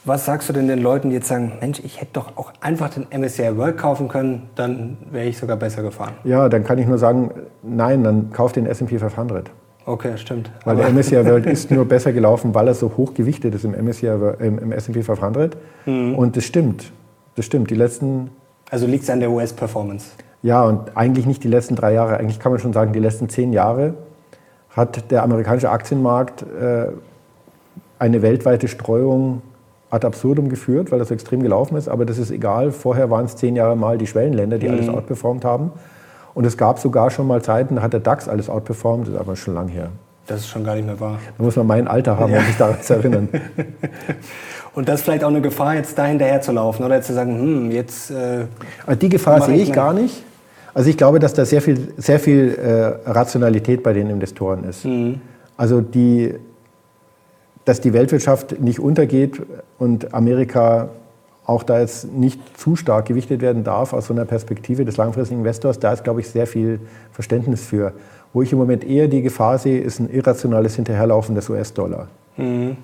[0.05, 2.91] Was sagst du denn den Leuten, die jetzt sagen, Mensch, ich hätte doch auch einfach
[2.91, 6.13] den MSCI World kaufen können, dann wäre ich sogar besser gefahren?
[6.25, 7.31] Ja, dann kann ich nur sagen,
[7.63, 9.51] nein, dann kauf den S&P 500.
[9.87, 10.51] Okay, stimmt.
[10.65, 13.73] Weil der MSCI World ist nur besser gelaufen, weil er so hoch gewichtet ist im
[13.73, 14.07] MSCI,
[14.39, 15.57] im, im S&P 500.
[15.87, 16.15] Mhm.
[16.15, 16.93] Und das stimmt.
[17.37, 17.71] Das stimmt.
[17.71, 18.31] Die letzten...
[18.71, 20.07] Also liegt es an der US-Performance?
[20.43, 22.19] Ja, und eigentlich nicht die letzten drei Jahre.
[22.19, 23.95] Eigentlich kann man schon sagen, die letzten zehn Jahre
[24.71, 26.89] hat der amerikanische Aktienmarkt äh,
[27.99, 29.43] eine weltweite Streuung
[29.91, 31.89] ad absurdum geführt, weil das so extrem gelaufen ist.
[31.89, 32.73] Aber das ist egal.
[32.73, 34.75] Vorher waren es zehn Jahre mal die Schwellenländer, die mhm.
[34.75, 35.73] alles outperformt haben.
[36.35, 39.21] Und es gab sogar schon mal Zeiten, da hat der DAX alles outperformt, das ist
[39.21, 39.91] aber schon lang her.
[40.27, 41.19] Das ist schon gar nicht mehr wahr.
[41.37, 42.41] Da muss man mein Alter haben, ja.
[42.41, 43.29] um sich daran zu erinnern.
[44.75, 47.15] Und das ist vielleicht auch eine Gefahr, jetzt da hinterher zu laufen oder jetzt zu
[47.15, 48.11] sagen, hm, jetzt.
[48.11, 48.47] Äh,
[49.01, 50.25] die Gefahr sehe ich gar nicht.
[50.73, 54.85] Also ich glaube, dass da sehr viel, sehr viel äh, Rationalität bei den Investoren ist.
[54.85, 55.21] Mhm.
[55.57, 56.35] Also die,
[57.65, 59.41] dass die Weltwirtschaft nicht untergeht
[59.79, 60.89] und Amerika
[61.47, 65.41] auch da jetzt nicht zu stark gewichtet werden darf aus so einer Perspektive des langfristigen
[65.41, 66.81] Investors, da ist, glaube ich, sehr viel
[67.13, 67.93] Verständnis für.
[68.33, 72.09] Wo ich im Moment eher die Gefahr sehe, ist ein irrationales Hinterherlaufen des US-Dollar.
[72.37, 72.77] Mhm.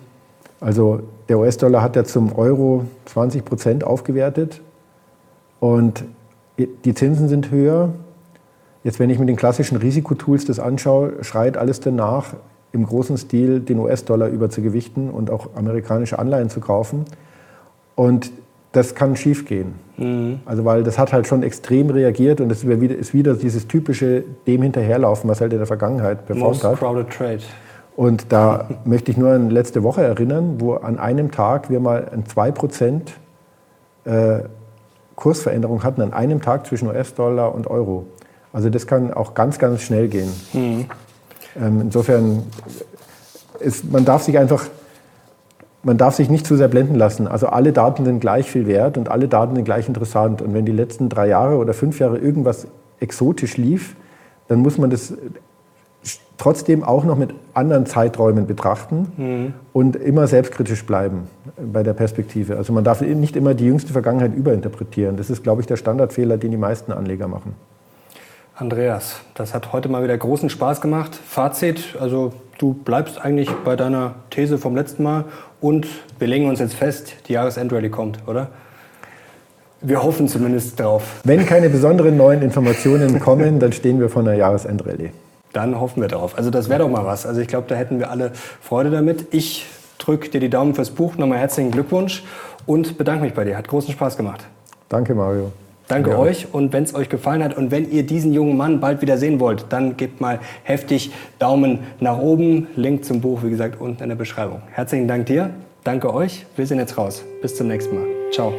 [0.61, 4.61] Also der US-Dollar hat ja zum Euro 20 Prozent aufgewertet
[5.59, 6.05] und
[6.59, 7.91] die Zinsen sind höher.
[8.85, 12.35] Jetzt, wenn ich mit den klassischen Risikotools das anschaue, schreit alles danach,
[12.73, 17.05] im großen Stil den US-Dollar überzugewichten und auch amerikanische Anleihen zu kaufen.
[17.97, 18.31] Und
[18.73, 19.75] das kann schiefgehen.
[19.97, 20.41] Mhm.
[20.47, 24.62] Also weil das hat halt schon extrem reagiert und es ist wieder, dieses typische dem
[24.62, 26.79] hinterherlaufen, was halt in der Vergangenheit performt hat.
[26.79, 27.41] crowded trade.
[27.97, 32.09] Und da möchte ich nur an letzte Woche erinnern, wo an einem Tag wir mal
[32.12, 33.01] ein 2%
[34.05, 34.45] äh,
[35.16, 38.07] Kursveränderung hatten, an einem Tag zwischen US-Dollar und Euro.
[38.53, 40.33] Also das kann auch ganz, ganz schnell gehen.
[40.53, 40.87] Mhm.
[41.61, 42.45] Ähm, insofern,
[43.59, 44.66] ist, man darf sich einfach
[45.83, 47.26] man darf sich nicht zu sehr blenden lassen.
[47.26, 50.43] Also alle Daten sind gleich viel wert und alle Daten sind gleich interessant.
[50.43, 52.66] Und wenn die letzten drei Jahre oder fünf Jahre irgendwas
[53.01, 53.97] exotisch lief,
[54.49, 55.14] dann muss man das
[56.37, 59.55] trotzdem auch noch mit anderen Zeiträumen betrachten mhm.
[59.72, 61.28] und immer selbstkritisch bleiben
[61.72, 62.57] bei der Perspektive.
[62.57, 65.16] Also man darf nicht immer die jüngste Vergangenheit überinterpretieren.
[65.16, 67.55] Das ist, glaube ich, der Standardfehler, den die meisten Anleger machen.
[68.55, 71.14] Andreas, das hat heute mal wieder großen Spaß gemacht.
[71.14, 75.24] Fazit, also du bleibst eigentlich bei deiner These vom letzten Mal
[75.61, 75.87] und
[76.19, 78.49] wir legen uns jetzt fest, die Jahresendrallye kommt, oder?
[79.83, 81.21] Wir hoffen zumindest drauf.
[81.25, 85.11] Wenn keine besonderen neuen Informationen kommen, dann stehen wir vor einer Jahresendrallye.
[85.53, 86.37] Dann hoffen wir drauf.
[86.37, 87.27] Also das wäre doch mal was.
[87.27, 89.33] Also ich glaube, da hätten wir alle Freude damit.
[89.33, 89.67] Ich
[89.99, 91.17] drücke dir die Daumen fürs Buch.
[91.17, 92.23] Nochmal herzlichen Glückwunsch
[92.67, 93.57] und bedanke mich bei dir.
[93.57, 94.45] Hat großen Spaß gemacht.
[94.89, 95.51] Danke, Mario.
[95.91, 96.18] Danke ja.
[96.18, 99.18] euch und wenn es euch gefallen hat und wenn ihr diesen jungen Mann bald wieder
[99.18, 101.11] sehen wollt, dann gebt mal heftig
[101.41, 102.68] Daumen nach oben.
[102.76, 104.62] Link zum Buch, wie gesagt, unten in der Beschreibung.
[104.70, 105.51] Herzlichen Dank dir,
[105.82, 106.47] danke euch.
[106.55, 107.24] Wir sind jetzt raus.
[107.43, 108.07] Bis zum nächsten Mal.
[108.30, 108.53] Ciao.